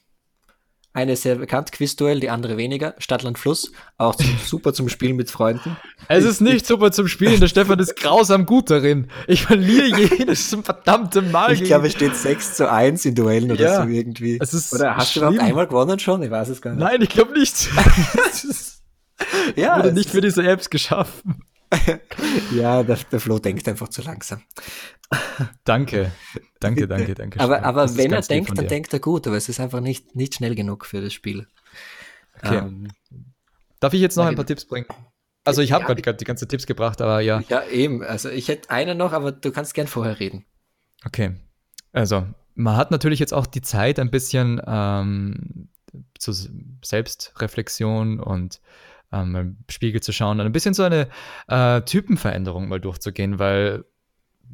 eine 0.94 1.16
sehr 1.16 1.34
bekannt, 1.34 1.72
Quizduell, 1.72 2.20
die 2.20 2.30
andere 2.30 2.56
weniger. 2.56 2.94
Stadtland 2.98 3.36
Fluss, 3.36 3.72
auch 3.98 4.14
zum, 4.14 4.38
super 4.46 4.72
zum 4.72 4.88
Spielen 4.88 5.16
mit 5.16 5.28
Freunden. 5.28 5.76
Es 6.08 6.24
ist 6.24 6.40
nicht 6.40 6.66
super 6.66 6.92
zum 6.92 7.08
Spielen, 7.08 7.40
der 7.40 7.48
Stefan 7.48 7.80
ist 7.80 7.96
grausam 7.96 8.46
gut 8.46 8.70
darin. 8.70 9.08
Ich 9.26 9.42
verliere 9.42 9.86
jedes 10.18 10.56
verdammte 10.62 11.20
Mal. 11.20 11.52
Ich 11.52 11.64
glaube, 11.64 11.88
es 11.88 11.94
steht 11.94 12.14
6 12.14 12.54
zu 12.54 12.70
1 12.70 13.04
in 13.06 13.16
Duellen 13.16 13.50
oder 13.50 13.60
ja, 13.60 13.82
so 13.82 13.88
irgendwie. 13.88 14.38
oder 14.72 14.96
hast 14.96 15.12
schlimm. 15.12 15.26
du 15.26 15.32
überhaupt 15.32 15.50
einmal 15.50 15.66
gewonnen 15.66 15.98
schon? 15.98 16.22
Ich 16.22 16.30
weiß 16.30 16.48
es 16.48 16.62
gar 16.62 16.70
nicht. 16.70 16.80
Nein, 16.80 17.02
ich 17.02 17.08
glaube 17.08 17.32
nicht. 17.36 17.68
ja. 19.56 19.76
Wurde 19.76 19.92
nicht 19.92 20.10
für 20.10 20.20
diese 20.20 20.44
Apps 20.44 20.70
geschaffen. 20.70 21.42
ja, 22.54 22.82
der, 22.82 22.96
der 22.96 23.20
Flo 23.20 23.38
denkt 23.38 23.68
einfach 23.68 23.88
zu 23.88 24.02
langsam. 24.02 24.42
Danke, 25.64 26.12
danke, 26.60 26.88
danke, 26.88 27.14
danke. 27.14 27.40
aber 27.40 27.62
aber 27.62 27.96
wenn 27.96 28.12
er 28.12 28.22
denkt, 28.22 28.56
dann 28.56 28.66
denkt 28.68 28.92
er 28.92 28.98
gut, 28.98 29.26
aber 29.26 29.36
es 29.36 29.48
ist 29.48 29.60
einfach 29.60 29.80
nicht, 29.80 30.16
nicht 30.16 30.34
schnell 30.34 30.54
genug 30.54 30.86
für 30.86 31.00
das 31.00 31.12
Spiel. 31.12 31.46
Okay. 32.42 32.58
Ähm, 32.58 32.88
Darf 33.80 33.92
ich 33.92 34.00
jetzt 34.00 34.16
noch 34.16 34.24
ein 34.24 34.34
paar 34.34 34.46
Tipps 34.46 34.64
bringen? 34.64 34.86
Also 35.44 35.60
ich 35.60 35.72
habe 35.72 35.84
ja, 35.84 35.94
gerade 35.94 36.16
die 36.16 36.24
ganzen 36.24 36.48
Tipps 36.48 36.66
gebracht, 36.66 37.02
aber 37.02 37.20
ja. 37.20 37.42
Ja, 37.48 37.64
eben. 37.66 38.02
Also 38.02 38.30
ich 38.30 38.48
hätte 38.48 38.70
einen 38.70 38.96
noch, 38.96 39.12
aber 39.12 39.30
du 39.30 39.52
kannst 39.52 39.74
gern 39.74 39.86
vorher 39.86 40.18
reden. 40.18 40.46
Okay. 41.04 41.36
Also, 41.92 42.26
man 42.54 42.76
hat 42.76 42.90
natürlich 42.90 43.20
jetzt 43.20 43.34
auch 43.34 43.46
die 43.46 43.60
Zeit, 43.60 43.98
ein 43.98 44.10
bisschen 44.10 44.60
ähm, 44.66 45.68
zur 46.18 46.34
Selbstreflexion 46.82 48.20
und 48.20 48.60
ähm, 49.12 49.34
im 49.36 49.56
Spiegel 49.70 50.00
zu 50.00 50.12
schauen 50.12 50.40
und 50.40 50.46
ein 50.46 50.52
bisschen 50.52 50.74
so 50.74 50.82
eine 50.82 51.08
äh, 51.48 51.82
Typenveränderung 51.82 52.68
mal 52.68 52.80
durchzugehen, 52.80 53.38
weil 53.38 53.84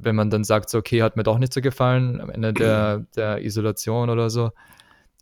wenn 0.02 0.16
man 0.16 0.30
dann 0.30 0.44
sagt, 0.44 0.70
so, 0.70 0.78
okay, 0.78 1.02
hat 1.02 1.16
mir 1.16 1.22
doch 1.22 1.38
nicht 1.38 1.52
so 1.52 1.60
gefallen 1.60 2.20
am 2.20 2.30
Ende 2.30 2.52
der, 2.54 3.06
der 3.16 3.42
Isolation 3.44 4.10
oder 4.10 4.30
so, 4.30 4.52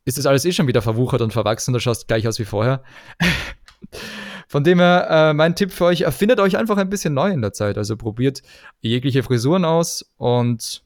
ist 0.04 0.18
das 0.18 0.26
alles 0.26 0.44
eh 0.44 0.52
schon 0.52 0.66
wieder 0.66 0.82
verwuchert 0.82 1.20
und 1.20 1.32
verwachsen, 1.32 1.72
du 1.72 1.80
schaust 1.80 2.08
gleich 2.08 2.26
aus 2.26 2.38
wie 2.38 2.44
vorher. 2.44 2.82
Von 4.48 4.64
dem 4.64 4.80
her, 4.80 5.06
äh, 5.10 5.34
mein 5.34 5.54
Tipp 5.54 5.72
für 5.72 5.84
euch, 5.84 6.00
erfindet 6.00 6.40
euch 6.40 6.56
einfach 6.56 6.78
ein 6.78 6.88
bisschen 6.88 7.12
neu 7.12 7.30
in 7.30 7.42
der 7.42 7.52
Zeit. 7.52 7.76
Also 7.76 7.98
probiert 7.98 8.42
jegliche 8.80 9.22
Frisuren 9.22 9.66
aus 9.66 10.10
und 10.16 10.82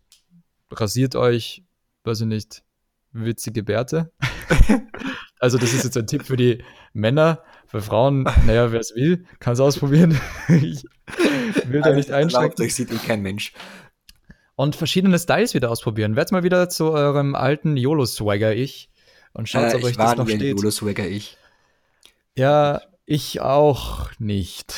rasiert 0.73 1.15
euch, 1.15 1.63
weiß 2.03 2.23
ich 2.23 2.27
nicht, 2.27 2.65
witzige 3.13 3.63
Bärte. 3.63 4.11
also 5.39 5.59
das 5.59 5.73
ist 5.73 5.85
jetzt 5.85 5.97
ein 5.97 6.09
Tipp 6.09 6.25
für 6.25 6.37
die 6.37 6.65
Männer. 6.93 7.45
Für 7.73 7.81
Frauen, 7.81 8.25
naja, 8.47 8.71
wer 8.71 8.81
es 8.81 8.95
will, 8.95 9.25
kann 9.39 9.55
es 9.55 9.61
ausprobieren. 9.61 10.21
ich 10.49 10.85
will 11.65 11.81
da 11.81 11.95
nicht 11.95 12.11
einsteigen. 12.11 12.63
Euch 12.63 12.75
sieht 12.75 12.93
eh 12.93 12.99
kein 12.99 13.23
Mensch. 13.23 13.55
Und 14.57 14.77
verschiedene 14.77 15.19
Styles 15.19 15.55
wieder 15.55 15.71
ausprobieren. 15.71 16.15
Werdet 16.15 16.33
mal 16.33 16.43
wieder 16.43 16.69
zu 16.69 16.91
eurem 16.91 17.35
alten 17.35 17.79
YOLO-Swagger-Ich 17.79 18.91
und 19.33 19.49
schaut, 19.49 19.73
äh, 19.73 19.77
ob 19.77 19.85
euch 19.85 19.97
das 19.97 20.17
noch 20.17 20.29
steht. 20.29 20.43
YOLO-Swagger-Ich. 20.43 21.39
Ja, 22.37 22.83
ich 23.07 23.41
auch 23.41 24.11
nicht. 24.19 24.75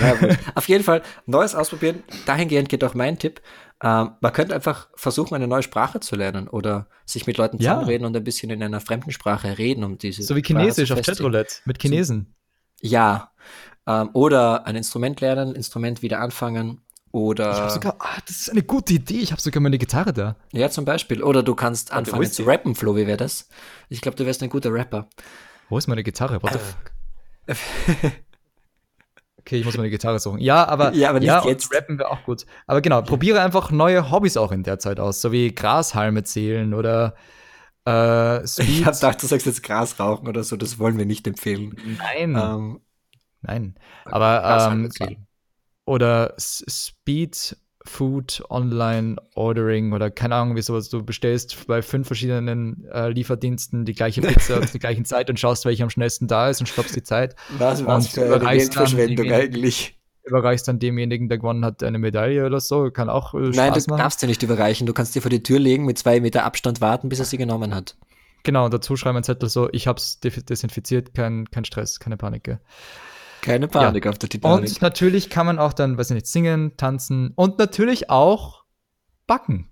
Ja, 0.00 0.16
Auf 0.54 0.70
jeden 0.70 0.84
Fall, 0.84 1.02
Neues 1.26 1.54
ausprobieren. 1.54 2.02
Dahingehend 2.24 2.70
geht 2.70 2.82
auch 2.82 2.94
mein 2.94 3.18
Tipp. 3.18 3.42
Ähm, 3.82 4.12
man 4.22 4.32
könnte 4.32 4.54
einfach 4.54 4.88
versuchen, 4.94 5.34
eine 5.34 5.46
neue 5.46 5.62
Sprache 5.62 6.00
zu 6.00 6.16
lernen 6.16 6.48
oder 6.48 6.88
sich 7.04 7.26
mit 7.26 7.36
Leuten 7.36 7.58
ja. 7.58 7.72
zusammenreden 7.74 8.06
und 8.06 8.16
ein 8.16 8.24
bisschen 8.24 8.48
in 8.48 8.62
einer 8.62 8.80
fremden 8.80 9.12
Sprache 9.12 9.58
reden, 9.58 9.84
um 9.84 9.98
diese. 9.98 10.22
So 10.22 10.34
wie 10.34 10.42
Chinesisch 10.42 10.90
auf 10.92 11.02
Chatroulette 11.02 11.56
mit 11.66 11.80
Chinesen. 11.80 12.34
Ja. 12.80 13.30
Ähm, 13.86 14.10
oder 14.12 14.66
ein 14.66 14.76
Instrument 14.76 15.20
lernen, 15.20 15.54
Instrument 15.54 16.02
wieder 16.02 16.20
anfangen. 16.20 16.82
Oder. 17.10 17.52
Ich 17.52 17.58
habe 17.58 17.70
sogar, 17.70 17.96
ah, 18.00 18.18
das 18.26 18.36
ist 18.36 18.50
eine 18.50 18.62
gute 18.62 18.94
Idee. 18.94 19.20
Ich 19.20 19.32
habe 19.32 19.40
sogar 19.40 19.62
meine 19.62 19.78
Gitarre 19.78 20.12
da. 20.12 20.36
Ja, 20.52 20.68
zum 20.70 20.84
Beispiel. 20.84 21.22
Oder 21.22 21.42
du 21.42 21.54
kannst 21.54 21.92
anfangen 21.92 22.30
zu 22.30 22.42
rappen, 22.42 22.74
Flo. 22.74 22.96
Wie 22.96 23.06
wäre 23.06 23.16
das? 23.16 23.48
Ich 23.88 24.00
glaube, 24.00 24.16
du 24.16 24.26
wärst 24.26 24.42
ein 24.42 24.50
guter 24.50 24.72
Rapper. 24.72 25.08
Wo 25.68 25.78
ist 25.78 25.86
meine 25.86 26.02
Gitarre? 26.02 26.42
What 26.42 26.52
the 26.52 27.52
äh. 27.52 27.54
fuck? 27.54 28.12
Okay, 29.48 29.60
ich 29.60 29.64
muss 29.64 29.78
meine 29.78 29.88
Gitarre 29.88 30.18
suchen. 30.18 30.40
Ja, 30.40 30.68
aber, 30.68 30.92
ja, 30.92 31.08
aber 31.08 31.20
nicht 31.20 31.28
ja, 31.28 31.42
jetzt. 31.46 31.74
rappen 31.74 31.98
wir 31.98 32.10
auch 32.10 32.22
gut. 32.24 32.44
Aber 32.66 32.82
genau, 32.82 33.00
probiere 33.00 33.40
einfach 33.40 33.70
neue 33.70 34.10
Hobbys 34.10 34.36
auch 34.36 34.52
in 34.52 34.62
der 34.62 34.78
Zeit 34.78 35.00
aus, 35.00 35.22
so 35.22 35.32
wie 35.32 35.54
Grashalme 35.54 36.22
zählen 36.22 36.74
oder 36.74 37.14
äh, 37.88 38.44
Ich 38.62 38.84
habe 38.84 38.94
gedacht, 38.94 39.22
du 39.22 39.26
sagst 39.26 39.46
jetzt 39.46 39.62
Gras 39.62 39.98
rauchen 39.98 40.28
oder 40.28 40.44
so, 40.44 40.56
das 40.56 40.78
wollen 40.78 40.98
wir 40.98 41.06
nicht 41.06 41.26
empfehlen. 41.26 41.76
Nein. 41.98 42.36
Ähm, 42.36 42.80
Nein. 43.42 43.74
Aber 44.04 44.70
ähm, 44.72 44.90
oder 45.84 46.34
Speed 46.38 47.56
Food 47.84 48.42
Online 48.50 49.16
Ordering 49.34 49.92
oder 49.92 50.10
keine 50.10 50.34
Ahnung, 50.34 50.56
wie 50.56 50.62
sowas. 50.62 50.90
Du 50.90 51.02
bestellst 51.02 51.66
bei 51.66 51.82
fünf 51.82 52.06
verschiedenen 52.06 52.84
äh, 52.92 53.08
Lieferdiensten 53.08 53.84
die 53.84 53.94
gleiche 53.94 54.20
Pizza 54.22 54.66
zur 54.66 54.80
gleichen 54.80 55.04
Zeit 55.04 55.30
und 55.30 55.40
schaust, 55.40 55.64
welche 55.64 55.82
am 55.82 55.90
schnellsten 55.90 56.28
da 56.28 56.50
ist 56.50 56.60
und 56.60 56.66
stoppst 56.66 56.94
die 56.94 57.02
Zeit. 57.02 57.34
Was, 57.56 57.84
was 57.86 58.08
für 58.08 58.34
eine 58.34 58.58
Geldverschwendung 58.58 59.32
eigentlich? 59.32 59.97
Überreichst 60.28 60.68
dann 60.68 60.78
demjenigen, 60.78 61.28
der 61.28 61.38
gewonnen 61.38 61.64
hat, 61.64 61.82
eine 61.82 61.98
Medaille 61.98 62.46
oder 62.46 62.60
so. 62.60 62.90
Kann 62.90 63.08
auch 63.08 63.34
äh, 63.34 63.50
Nein, 63.50 63.72
das 63.72 63.86
machen. 63.86 63.98
darfst 63.98 64.22
du 64.22 64.26
nicht 64.26 64.42
überreichen. 64.42 64.86
Du 64.86 64.92
kannst 64.92 65.14
dir 65.14 65.22
vor 65.22 65.30
die 65.30 65.42
Tür 65.42 65.58
legen, 65.58 65.84
mit 65.84 65.98
zwei 65.98 66.20
Meter 66.20 66.44
Abstand 66.44 66.80
warten, 66.80 67.08
bis 67.08 67.18
er 67.18 67.24
sie 67.24 67.38
genommen 67.38 67.74
hat. 67.74 67.96
Genau, 68.44 68.64
und 68.64 68.74
dazu 68.74 68.96
schreiben 68.96 69.18
ein 69.18 69.24
Zettel 69.24 69.48
so, 69.48 69.68
ich 69.72 69.86
hab's 69.86 70.20
desinfiziert, 70.20 71.14
kein, 71.14 71.50
kein 71.50 71.64
Stress, 71.64 71.98
keine 72.00 72.16
Panik. 72.16 72.58
Keine 73.42 73.68
Panik 73.68 74.04
ja. 74.04 74.10
auf 74.10 74.18
der 74.18 74.28
Titanic. 74.28 74.70
Und 74.70 74.82
natürlich 74.82 75.30
kann 75.30 75.46
man 75.46 75.58
auch 75.58 75.72
dann, 75.72 75.98
weiß 75.98 76.10
ich 76.10 76.14
nicht, 76.14 76.26
singen, 76.26 76.76
tanzen 76.76 77.32
und 77.34 77.58
natürlich 77.58 78.10
auch 78.10 78.64
backen. 79.26 79.68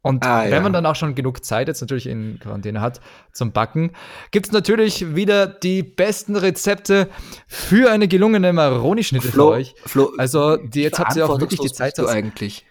Und 0.00 0.24
ah, 0.24 0.44
wenn 0.44 0.52
ja. 0.52 0.60
man 0.60 0.72
dann 0.72 0.86
auch 0.86 0.94
schon 0.94 1.14
genug 1.14 1.44
Zeit 1.44 1.68
jetzt 1.68 1.80
natürlich 1.80 2.06
in 2.06 2.38
Quarantäne 2.38 2.80
hat 2.80 3.00
zum 3.32 3.52
Backen, 3.52 3.92
gibt 4.30 4.46
es 4.46 4.52
natürlich 4.52 5.14
wieder 5.16 5.46
die 5.46 5.82
besten 5.82 6.36
Rezepte 6.36 7.08
für 7.46 7.90
eine 7.90 8.06
gelungene 8.06 8.52
Maroni-Schnitte 8.52 9.28
für 9.28 9.46
euch. 9.46 9.74
Flo, 9.84 10.12
also 10.16 10.56
die, 10.56 10.82
jetzt 10.82 10.98
habt 10.98 11.16
ihr 11.16 11.28
auch 11.28 11.40
wirklich 11.40 11.60
die 11.60 11.72
Zeit. 11.72 11.98
Du 11.98 12.06
eigentlich. 12.06 12.64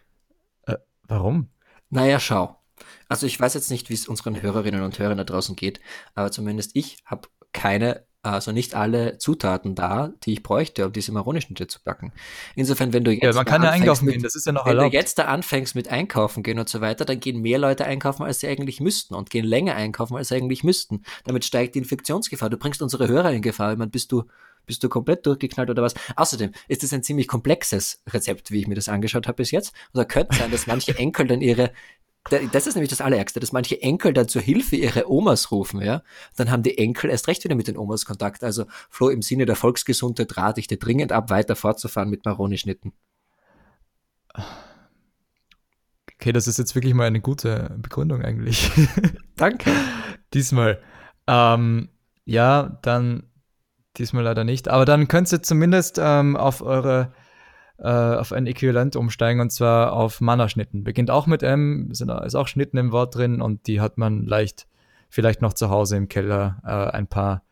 Äh, 0.65 0.75
warum? 1.03 1.49
Naja, 1.89 2.19
schau. 2.19 2.57
Also 3.09 3.25
ich 3.25 3.39
weiß 3.39 3.53
jetzt 3.53 3.71
nicht, 3.71 3.89
wie 3.89 3.93
es 3.93 4.07
unseren 4.07 4.41
Hörerinnen 4.41 4.83
und 4.83 4.97
Hörern 4.99 5.17
da 5.17 5.23
draußen 5.23 5.55
geht, 5.55 5.79
aber 6.15 6.31
zumindest 6.31 6.71
ich 6.75 6.97
habe 7.05 7.27
keine 7.53 8.05
also 8.33 8.51
nicht 8.51 8.75
alle 8.75 9.17
Zutaten 9.17 9.75
da, 9.75 10.11
die 10.23 10.33
ich 10.33 10.43
bräuchte, 10.43 10.85
um 10.85 10.93
diese 10.93 11.11
Maronischnitte 11.11 11.67
zu 11.67 11.79
backen. 11.83 12.11
Insofern, 12.55 12.93
wenn 12.93 13.03
du 13.03 13.11
jetzt. 13.11 13.23
Ja, 13.23 13.33
man 13.33 13.45
kann 13.45 13.63
ja 13.63 13.69
einkaufen 13.69 14.05
mit, 14.05 14.15
gehen, 14.15 14.23
das 14.23 14.35
ist 14.35 14.45
ja 14.45 14.51
noch 14.51 14.65
Wenn 14.65 14.77
erlaubt. 14.77 14.93
du 14.93 14.97
jetzt 14.97 15.17
da 15.19 15.25
anfängst 15.25 15.75
mit 15.75 15.87
einkaufen 15.89 16.43
gehen 16.43 16.59
und 16.59 16.69
so 16.69 16.81
weiter, 16.81 17.05
dann 17.05 17.19
gehen 17.19 17.41
mehr 17.41 17.59
Leute 17.59 17.85
einkaufen, 17.85 18.23
als 18.23 18.39
sie 18.39 18.47
eigentlich 18.47 18.79
müssten 18.79 19.15
und 19.15 19.29
gehen 19.29 19.45
länger 19.45 19.75
einkaufen, 19.75 20.15
als 20.15 20.29
sie 20.29 20.35
eigentlich 20.35 20.63
müssten. 20.63 21.03
Damit 21.25 21.45
steigt 21.45 21.75
die 21.75 21.79
Infektionsgefahr. 21.79 22.49
Du 22.49 22.57
bringst 22.57 22.81
unsere 22.81 23.07
Hörer 23.07 23.31
in 23.31 23.41
Gefahr. 23.41 23.71
Ich 23.71 23.77
meine, 23.77 23.91
bist 23.91 24.11
du, 24.11 24.23
bist 24.65 24.83
du 24.83 24.89
komplett 24.89 25.25
durchgeknallt 25.25 25.69
oder 25.69 25.83
was? 25.83 25.95
Außerdem 26.15 26.51
ist 26.67 26.83
es 26.83 26.93
ein 26.93 27.03
ziemlich 27.03 27.27
komplexes 27.27 28.01
Rezept, 28.09 28.51
wie 28.51 28.59
ich 28.59 28.67
mir 28.67 28.75
das 28.75 28.89
angeschaut 28.89 29.27
habe 29.27 29.37
bis 29.37 29.51
jetzt. 29.51 29.73
Oder 29.93 30.05
könnte 30.05 30.37
sein, 30.37 30.51
dass 30.51 30.67
manche 30.67 30.95
Enkel 30.97 31.27
dann 31.27 31.41
ihre 31.41 31.71
das 32.29 32.67
ist 32.67 32.75
nämlich 32.75 32.89
das 32.89 33.01
Allerärgste, 33.01 33.39
dass 33.39 33.51
manche 33.51 33.81
Enkel 33.81 34.13
dann 34.13 34.27
zur 34.27 34.41
Hilfe 34.41 34.75
ihre 34.75 35.09
Omas 35.09 35.51
rufen, 35.51 35.81
ja. 35.81 36.01
Dann 36.35 36.51
haben 36.51 36.63
die 36.63 36.77
Enkel 36.77 37.09
erst 37.09 37.27
recht 37.27 37.43
wieder 37.43 37.55
mit 37.55 37.67
den 37.67 37.77
Omas 37.77 38.05
Kontakt. 38.05 38.43
Also, 38.43 38.65
Flo, 38.89 39.09
im 39.09 39.21
Sinne 39.21 39.45
der 39.45 39.55
Volksgesundheit 39.55 40.37
rate 40.37 40.59
ich 40.59 40.67
dir 40.67 40.77
dringend 40.77 41.11
ab, 41.11 41.29
weiter 41.29 41.55
fortzufahren 41.55 42.09
mit 42.09 42.25
Maroni-Schnitten. 42.25 42.93
Okay, 46.19 46.31
das 46.31 46.47
ist 46.47 46.57
jetzt 46.57 46.75
wirklich 46.75 46.93
mal 46.93 47.05
eine 47.05 47.21
gute 47.21 47.75
Begründung 47.77 48.21
eigentlich. 48.21 48.71
Danke. 49.35 49.71
diesmal. 50.33 50.81
Ähm, 51.27 51.89
ja, 52.25 52.79
dann 52.81 53.23
diesmal 53.97 54.23
leider 54.23 54.43
nicht. 54.43 54.67
Aber 54.67 54.85
dann 54.85 55.07
könnt 55.07 55.31
ihr 55.31 55.43
zumindest 55.43 55.99
ähm, 56.01 56.35
auf 56.35 56.61
eure 56.61 57.13
äh, 57.79 57.87
auf 57.87 58.31
ein 58.31 58.47
Äquivalent 58.47 58.95
umsteigen 58.95 59.41
und 59.41 59.51
zwar 59.51 59.93
auf 59.93 60.21
Mana-Schnitten. 60.21 60.83
Beginnt 60.83 61.11
auch 61.11 61.27
mit 61.27 61.43
M, 61.43 61.93
sind, 61.93 62.09
ist 62.09 62.35
auch 62.35 62.47
Schnitten 62.47 62.77
im 62.77 62.91
Wort 62.91 63.15
drin 63.15 63.41
und 63.41 63.67
die 63.67 63.81
hat 63.81 63.97
man 63.97 64.25
leicht, 64.25 64.67
vielleicht 65.09 65.41
noch 65.41 65.53
zu 65.53 65.69
Hause 65.69 65.97
im 65.97 66.07
Keller 66.07 66.61
äh, 66.65 66.95
ein 66.95 67.07
paar 67.07 67.43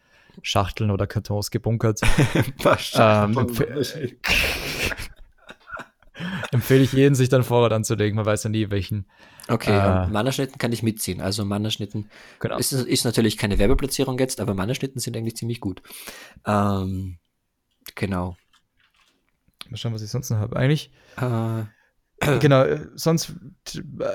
Schachteln 0.41 0.91
oder 0.91 1.07
Kartons 1.07 1.51
gebunkert. 1.51 2.01
ein 2.33 2.55
paar 2.57 2.77
Schachteln. 2.77 3.37
Ähm, 3.37 3.37
empf 3.37 3.61
empfehle 6.51 6.83
ich 6.83 6.93
jeden, 6.93 7.15
sich 7.15 7.29
dann 7.29 7.43
Vorrat 7.43 7.73
anzulegen. 7.73 8.15
Man 8.15 8.25
weiß 8.25 8.43
ja 8.43 8.49
nie, 8.49 8.69
welchen. 8.69 9.05
Okay, 9.47 9.77
äh, 9.77 10.07
Mannerschnitten 10.07 10.57
kann 10.57 10.71
ich 10.71 10.81
mitziehen. 10.81 11.21
Also 11.21 11.45
Mannerschnitten 11.45 12.09
genau. 12.39 12.57
ist, 12.57 12.71
ist 12.71 13.05
natürlich 13.05 13.37
keine 13.37 13.59
Werbeplatzierung 13.59 14.17
jetzt, 14.17 14.41
aber 14.41 14.55
Mannerschnitten 14.55 14.99
sind 14.99 15.15
eigentlich 15.15 15.35
ziemlich 15.35 15.59
gut. 15.59 15.83
Ähm, 16.45 17.19
genau. 17.93 18.37
Mal 19.71 19.77
schauen, 19.77 19.93
was 19.93 20.01
ich 20.01 20.09
sonst 20.09 20.29
noch 20.29 20.37
habe. 20.37 20.55
Eigentlich. 20.55 20.91
Äh, 21.17 21.63
genau, 22.39 22.63
äh, 22.63 22.87
sonst 22.95 23.33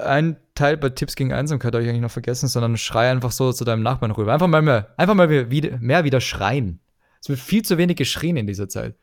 ein 0.06 0.36
Teil 0.54 0.76
bei 0.76 0.90
Tipps 0.90 1.16
gegen 1.16 1.32
Einsamkeit 1.32 1.74
habe 1.74 1.82
ich 1.82 1.88
eigentlich 1.88 2.02
noch 2.02 2.10
vergessen, 2.10 2.48
sondern 2.48 2.76
schrei 2.76 3.10
einfach 3.10 3.32
so 3.32 3.52
zu 3.52 3.64
deinem 3.64 3.82
Nachbarn 3.82 4.10
rüber. 4.10 4.32
Einfach 4.32 4.46
mal 4.46 4.62
mehr, 4.62 4.94
einfach 4.96 5.14
mal 5.14 5.50
wieder, 5.50 5.78
mehr 5.78 6.04
wieder 6.04 6.20
schreien. 6.20 6.80
Es 7.20 7.28
wird 7.28 7.38
viel 7.38 7.62
zu 7.62 7.76
wenig 7.76 7.96
geschrien 7.96 8.36
in 8.36 8.46
dieser 8.46 8.68
Zeit. 8.68 8.94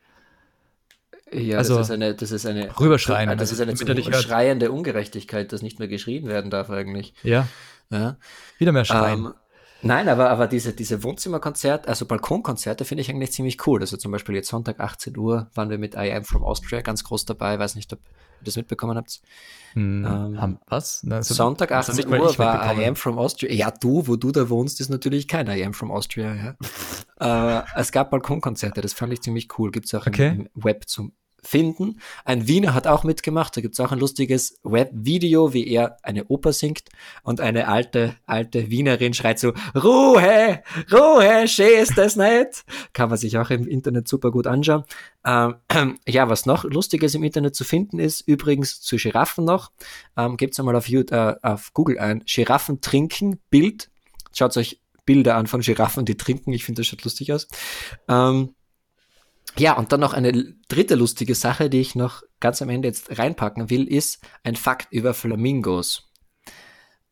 Ja, 1.32 1.58
also, 1.58 1.76
das 1.76 1.88
ist 1.88 1.94
eine, 1.94 2.14
das 2.14 2.30
ist 2.32 2.46
eine, 2.46 2.80
rüberschreien. 2.80 3.36
Das 3.36 3.52
ist 3.52 3.60
eine 3.60 4.14
schreiende 4.14 4.72
Ungerechtigkeit, 4.72 5.52
dass 5.52 5.62
nicht 5.62 5.78
mehr 5.78 5.88
geschrien 5.88 6.26
werden 6.26 6.50
darf 6.50 6.70
eigentlich. 6.70 7.12
Ja. 7.22 7.46
ja. 7.90 8.16
Wieder 8.58 8.72
mehr 8.72 8.84
schreien. 8.84 9.26
Ähm, 9.26 9.34
Nein, 9.82 10.08
aber, 10.08 10.30
aber 10.30 10.48
diese, 10.48 10.72
diese 10.72 11.04
Wohnzimmerkonzerte, 11.04 11.88
also 11.88 12.04
Balkonkonzerte 12.04 12.84
finde 12.84 13.02
ich 13.02 13.10
eigentlich 13.10 13.32
ziemlich 13.32 13.64
cool. 13.66 13.80
Also 13.80 13.96
zum 13.96 14.10
Beispiel 14.10 14.34
jetzt 14.34 14.48
Sonntag 14.48 14.80
18 14.80 15.16
Uhr 15.16 15.50
waren 15.54 15.70
wir 15.70 15.78
mit 15.78 15.94
I 15.94 16.12
Am 16.12 16.24
From 16.24 16.42
Austria 16.42 16.80
ganz 16.80 17.04
groß 17.04 17.26
dabei. 17.26 17.58
Weiß 17.58 17.76
nicht, 17.76 17.92
ob 17.92 18.00
ihr 18.00 18.44
das 18.44 18.56
mitbekommen 18.56 18.96
habt. 18.96 19.20
Hm, 19.74 20.36
ähm, 20.40 20.58
was? 20.66 21.02
Na, 21.04 21.16
also, 21.16 21.34
Sonntag 21.34 21.70
18 21.70 22.08
Uhr 22.08 22.38
war 22.38 22.76
I 22.76 22.84
Am 22.86 22.96
From 22.96 23.18
Austria. 23.18 23.52
Ja, 23.52 23.70
du, 23.70 24.08
wo 24.08 24.16
du 24.16 24.32
da 24.32 24.48
wohnst, 24.48 24.80
ist 24.80 24.88
natürlich 24.88 25.28
kein 25.28 25.46
I 25.46 25.64
Am 25.64 25.74
From 25.74 25.92
Austria. 25.92 26.56
Ja. 27.20 27.60
äh, 27.60 27.64
es 27.76 27.92
gab 27.92 28.10
Balkonkonzerte, 28.10 28.80
das 28.80 28.94
fand 28.94 29.12
ich 29.12 29.22
ziemlich 29.22 29.48
cool. 29.58 29.70
Gibt 29.70 29.86
es 29.86 29.94
auch 29.94 30.06
okay. 30.06 30.28
im, 30.28 30.48
im 30.54 30.64
Web 30.64 30.88
zum 30.88 31.12
finden. 31.42 32.00
Ein 32.24 32.48
Wiener 32.48 32.74
hat 32.74 32.86
auch 32.86 33.04
mitgemacht, 33.04 33.56
da 33.56 33.60
gibt 33.60 33.74
es 33.74 33.80
auch 33.80 33.92
ein 33.92 33.98
lustiges 33.98 34.58
Webvideo, 34.62 35.52
wie 35.52 35.68
er 35.68 35.96
eine 36.02 36.26
Oper 36.26 36.52
singt 36.52 36.88
und 37.22 37.40
eine 37.40 37.68
alte, 37.68 38.16
alte 38.26 38.70
Wienerin 38.70 39.14
schreit 39.14 39.38
so, 39.38 39.52
Ruhe, 39.74 40.62
Ruhe, 40.92 41.48
schön 41.48 41.80
ist 41.80 41.96
das 41.96 42.16
nicht. 42.16 42.64
Kann 42.92 43.08
man 43.08 43.18
sich 43.18 43.38
auch 43.38 43.50
im 43.50 43.66
Internet 43.66 44.08
super 44.08 44.30
gut 44.30 44.46
anschauen. 44.46 44.84
Ähm, 45.24 45.56
ja, 46.08 46.28
was 46.28 46.46
noch 46.46 46.64
Lustiges 46.64 47.14
im 47.14 47.22
Internet 47.22 47.54
zu 47.54 47.64
finden 47.64 47.98
ist, 47.98 48.20
übrigens 48.22 48.80
zu 48.80 48.96
Giraffen 48.96 49.44
noch, 49.44 49.70
ähm, 50.16 50.36
gebt 50.36 50.58
einmal 50.58 50.76
auf, 50.76 50.88
YouTube, 50.88 51.12
äh, 51.12 51.34
auf 51.42 51.72
Google 51.72 51.98
ein, 51.98 52.24
Giraffen 52.26 52.80
trinken, 52.80 53.40
Bild. 53.50 53.90
Schaut 54.32 54.56
euch 54.56 54.80
Bilder 55.04 55.36
an 55.36 55.46
von 55.46 55.62
Giraffen, 55.62 56.04
die 56.04 56.16
trinken, 56.16 56.52
ich 56.52 56.64
finde 56.64 56.80
das 56.80 56.86
schaut 56.86 57.02
lustig 57.04 57.32
aus. 57.32 57.48
Ähm, 58.08 58.54
ja, 59.58 59.76
und 59.76 59.92
dann 59.92 60.00
noch 60.00 60.12
eine 60.12 60.54
dritte 60.68 60.94
lustige 60.94 61.34
Sache, 61.34 61.70
die 61.70 61.80
ich 61.80 61.94
noch 61.94 62.22
ganz 62.40 62.62
am 62.62 62.68
Ende 62.68 62.88
jetzt 62.88 63.18
reinpacken 63.18 63.70
will, 63.70 63.86
ist 63.86 64.24
ein 64.42 64.56
Fakt 64.56 64.92
über 64.92 65.14
Flamingos. 65.14 66.10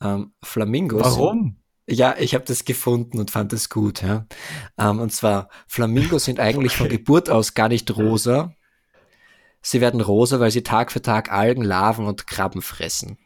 Ähm, 0.00 0.32
Flamingos. 0.42 1.02
Warum? 1.02 1.56
Ja, 1.88 2.16
ich 2.18 2.35
habe 2.35 2.44
das 2.44 2.64
gefunden 2.64 3.18
und 3.18 3.30
fand 3.30 3.52
das 3.52 3.68
gut. 3.68 4.02
Ja. 4.02 4.26
Ähm, 4.78 4.98
und 4.98 5.12
zwar, 5.12 5.48
Flamingos 5.68 6.24
sind 6.24 6.40
eigentlich 6.40 6.72
okay. 6.72 6.78
von 6.78 6.88
Geburt 6.88 7.30
aus 7.30 7.54
gar 7.54 7.68
nicht 7.68 7.96
rosa. 7.96 8.54
Sie 9.62 9.80
werden 9.80 10.00
rosa, 10.00 10.40
weil 10.40 10.50
sie 10.50 10.62
Tag 10.62 10.92
für 10.92 11.02
Tag 11.02 11.32
Algen, 11.32 11.62
Larven 11.62 12.06
und 12.06 12.26
Krabben 12.26 12.62
fressen. 12.62 13.18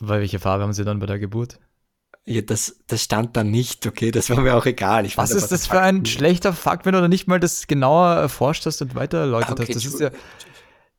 Weil 0.00 0.20
welche 0.20 0.38
Farbe 0.38 0.64
haben 0.64 0.72
sie 0.72 0.84
dann 0.84 0.98
bei 0.98 1.06
der 1.06 1.18
Geburt? 1.18 1.60
Ja, 2.28 2.42
das, 2.42 2.80
das 2.88 3.04
stand 3.04 3.36
da 3.36 3.44
nicht, 3.44 3.86
okay, 3.86 4.10
das 4.10 4.28
war 4.30 4.40
mir 4.40 4.56
auch 4.56 4.66
egal. 4.66 5.06
Ich 5.06 5.16
Was 5.16 5.30
ist 5.30 5.52
das 5.52 5.68
für 5.68 5.80
ein 5.80 6.04
schlechter 6.04 6.52
Fakt, 6.52 6.84
wenn 6.84 6.92
du 6.92 7.00
da 7.00 7.06
nicht 7.06 7.28
mal 7.28 7.38
das 7.38 7.68
genauer 7.68 8.16
erforscht 8.16 8.66
hast 8.66 8.82
und 8.82 8.96
weiter 8.96 9.18
erläutert 9.18 9.60
okay, 9.60 9.72
hast? 9.72 9.76
Das 9.76 9.84
ist 9.84 10.00
ja, 10.00 10.10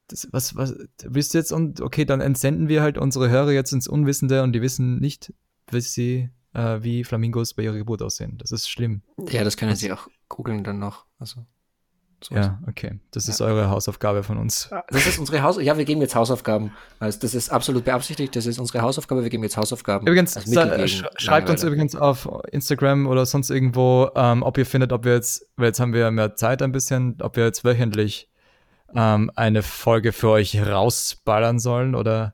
das, 0.08 0.30
was, 0.32 0.56
was, 0.56 0.74
bist 1.04 1.34
du 1.34 1.38
jetzt 1.38 1.52
und, 1.52 1.82
okay, 1.82 2.06
dann 2.06 2.22
entsenden 2.22 2.70
wir 2.70 2.82
halt 2.82 2.98
unsere 2.98 3.30
Hörer 3.30 3.52
jetzt 3.52 3.74
ins 3.74 3.90
Unwissende 3.90 4.42
und 4.42 4.54
die 4.54 4.62
wissen 4.62 5.00
nicht, 5.00 5.34
wie 5.70 5.82
sie, 5.82 6.30
äh, 6.54 6.82
wie 6.82 7.04
Flamingos 7.04 7.54
bei 7.54 7.64
ihrer 7.64 7.78
Geburt 7.78 8.02
aussehen. 8.02 8.38
Das 8.38 8.54
ist 8.54 8.70
schlimm. 8.70 9.02
Ja, 9.30 9.44
das 9.44 9.58
können 9.58 9.76
sie 9.76 9.92
auch 9.92 10.08
googeln 10.30 10.64
dann 10.64 10.80
noch, 10.80 11.08
also. 11.20 11.46
So 12.22 12.34
ja, 12.34 12.60
okay. 12.68 13.00
Das 13.12 13.28
ist 13.28 13.40
ja. 13.40 13.46
eure 13.46 13.70
Hausaufgabe 13.70 14.24
von 14.24 14.38
uns. 14.38 14.70
Das 14.90 15.06
ist 15.06 15.20
unsere 15.20 15.44
Hausaufgabe. 15.44 15.66
Ja, 15.66 15.78
wir 15.78 15.86
geben 15.86 16.02
jetzt 16.02 16.16
Hausaufgaben. 16.16 16.74
Also 17.00 17.20
das 17.20 17.36
ist 17.36 17.50
absolut 17.50 17.86
beabsichtigt. 17.86 18.36
Das 18.36 18.48
ist 18.48 18.58
unsere 18.58 18.82
Hausaufgabe. 18.82 19.22
Wir 19.22 19.30
geben 19.30 19.44
jetzt 19.44 19.56
Hausaufgaben. 19.56 20.08
Übrigens, 20.08 20.34
sch 20.34 21.04
schreibt 21.18 21.50
uns 21.50 21.64
übrigens 21.64 21.96
auf 21.96 22.28
Instagram 22.52 23.06
oder 23.06 23.26
sonst 23.26 23.52
irgendwo, 23.52 24.10
ähm, 24.16 24.42
ob 24.42 24.58
ihr 24.58 24.66
findet, 24.66 24.94
ob 24.94 25.06
wir 25.06 25.14
jetzt, 25.14 25.48
weil 25.58 25.68
jetzt 25.68 25.80
haben 25.80 25.94
wir 25.94 26.10
mehr 26.10 26.36
Zeit 26.36 26.62
ein 26.64 26.72
bisschen, 26.72 27.18
ob 27.22 27.36
wir 27.36 27.46
jetzt 27.46 27.64
wöchentlich 27.64 28.30
ähm, 28.96 29.32
eine 29.36 29.62
Folge 29.62 30.12
für 30.12 30.30
euch 30.30 30.60
rausballern 30.60 31.60
sollen 31.60 31.94
oder 31.94 32.34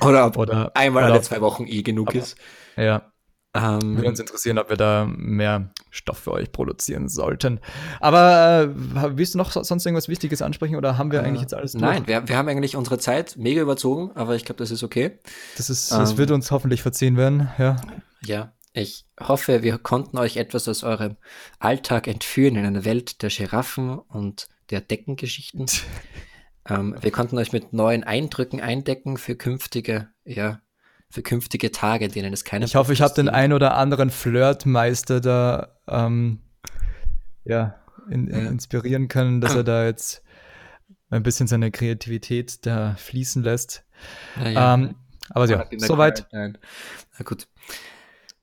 oder 0.00 0.26
ob 0.26 0.36
oder, 0.36 0.72
einmal 0.74 1.04
oder 1.04 1.12
alle 1.14 1.22
zwei 1.22 1.40
Wochen 1.40 1.66
eh 1.66 1.82
genug 1.82 2.14
ist. 2.14 2.36
Ja. 2.76 3.10
Ähm, 3.54 3.96
Würde 3.96 4.08
uns 4.08 4.20
interessieren, 4.20 4.58
ob 4.58 4.68
wir 4.68 4.76
da 4.76 5.06
mehr 5.08 5.70
Stoff 5.90 6.18
für 6.18 6.32
euch 6.32 6.52
produzieren 6.52 7.08
sollten. 7.08 7.60
Aber 7.98 8.64
äh, 8.64 9.16
willst 9.16 9.34
du 9.34 9.38
noch 9.38 9.50
sonst 9.50 9.86
irgendwas 9.86 10.08
Wichtiges 10.08 10.42
ansprechen 10.42 10.76
oder 10.76 10.98
haben 10.98 11.10
wir 11.10 11.20
äh, 11.20 11.24
eigentlich 11.24 11.42
jetzt 11.42 11.54
alles 11.54 11.72
durch? 11.72 11.82
Nein, 11.82 12.06
wir, 12.06 12.28
wir 12.28 12.36
haben 12.36 12.48
eigentlich 12.48 12.76
unsere 12.76 12.98
Zeit 12.98 13.36
mega 13.38 13.62
überzogen, 13.62 14.12
aber 14.14 14.36
ich 14.36 14.44
glaube, 14.44 14.58
das 14.58 14.70
ist 14.70 14.82
okay. 14.82 15.18
Das, 15.56 15.70
ist, 15.70 15.90
das 15.90 16.12
ähm, 16.12 16.18
wird 16.18 16.30
uns 16.30 16.50
hoffentlich 16.50 16.82
verziehen 16.82 17.16
werden, 17.16 17.48
ja. 17.58 17.76
Ja, 18.22 18.52
ich 18.74 19.06
hoffe, 19.18 19.62
wir 19.62 19.78
konnten 19.78 20.18
euch 20.18 20.36
etwas 20.36 20.68
aus 20.68 20.84
eurem 20.84 21.16
Alltag 21.58 22.06
entführen 22.06 22.56
in 22.56 22.66
eine 22.66 22.84
Welt 22.84 23.22
der 23.22 23.30
Giraffen 23.30 23.98
und 23.98 24.48
der 24.70 24.82
Deckengeschichten. 24.82 25.66
ähm, 26.68 26.94
wir 27.00 27.10
konnten 27.10 27.38
euch 27.38 27.52
mit 27.52 27.72
neuen 27.72 28.04
Eindrücken 28.04 28.60
eindecken 28.60 29.16
für 29.16 29.36
künftige, 29.36 30.08
ja, 30.24 30.60
für 31.10 31.22
künftige 31.22 31.72
Tage, 31.72 32.04
in 32.04 32.12
denen 32.12 32.32
es 32.32 32.44
keine. 32.44 32.66
Ich 32.66 32.74
hoffe, 32.74 32.92
ich 32.92 33.00
habe 33.00 33.14
den 33.14 33.28
ein 33.28 33.52
oder 33.52 33.76
anderen 33.76 34.10
Flirtmeister 34.10 35.20
da 35.20 35.68
ähm, 35.88 36.40
ja, 37.44 37.76
in, 38.10 38.28
in, 38.28 38.46
inspirieren 38.46 39.08
können, 39.08 39.40
dass 39.40 39.54
er 39.54 39.64
da 39.64 39.84
jetzt 39.84 40.22
ein 41.10 41.22
bisschen 41.22 41.46
seine 41.46 41.70
Kreativität 41.70 42.66
da 42.66 42.94
fließen 42.96 43.42
lässt. 43.42 43.84
Ja. 44.42 44.74
Ähm, 44.74 44.96
aber 45.30 45.46
ja, 45.46 45.64
soweit. 45.76 46.26
Na 46.32 46.52
gut. 47.24 47.48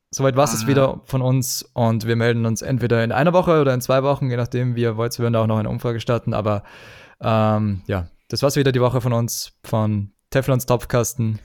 Soweit 0.09 0.35
war 0.35 0.45
es 0.45 0.63
ah. 0.63 0.67
wieder 0.67 1.01
von 1.03 1.21
uns 1.21 1.63
und 1.73 2.07
wir 2.07 2.15
melden 2.15 2.45
uns 2.45 2.61
entweder 2.61 3.03
in 3.03 3.11
einer 3.11 3.33
Woche 3.33 3.59
oder 3.59 3.73
in 3.73 3.81
zwei 3.81 4.01
Wochen, 4.01 4.29
je 4.29 4.37
nachdem, 4.37 4.75
wie 4.75 4.83
ihr 4.83 4.97
wollt. 4.97 5.17
Wir 5.17 5.23
werden 5.23 5.33
da 5.33 5.41
auch 5.41 5.47
noch 5.47 5.57
eine 5.57 5.69
Umfrage 5.69 5.99
starten, 5.99 6.33
aber 6.33 6.63
ähm, 7.19 7.81
ja, 7.87 8.07
das 8.29 8.41
war's 8.41 8.55
wieder 8.55 8.71
die 8.71 8.79
Woche 8.81 9.01
von 9.01 9.13
uns, 9.13 9.53
von 9.63 10.11
Teflons 10.29 10.65
Topfkasten 10.65 11.39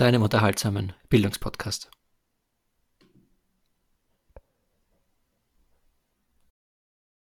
deinem 0.00 0.22
unterhaltsamen 0.22 0.94
Bildungspodcast. 1.10 1.90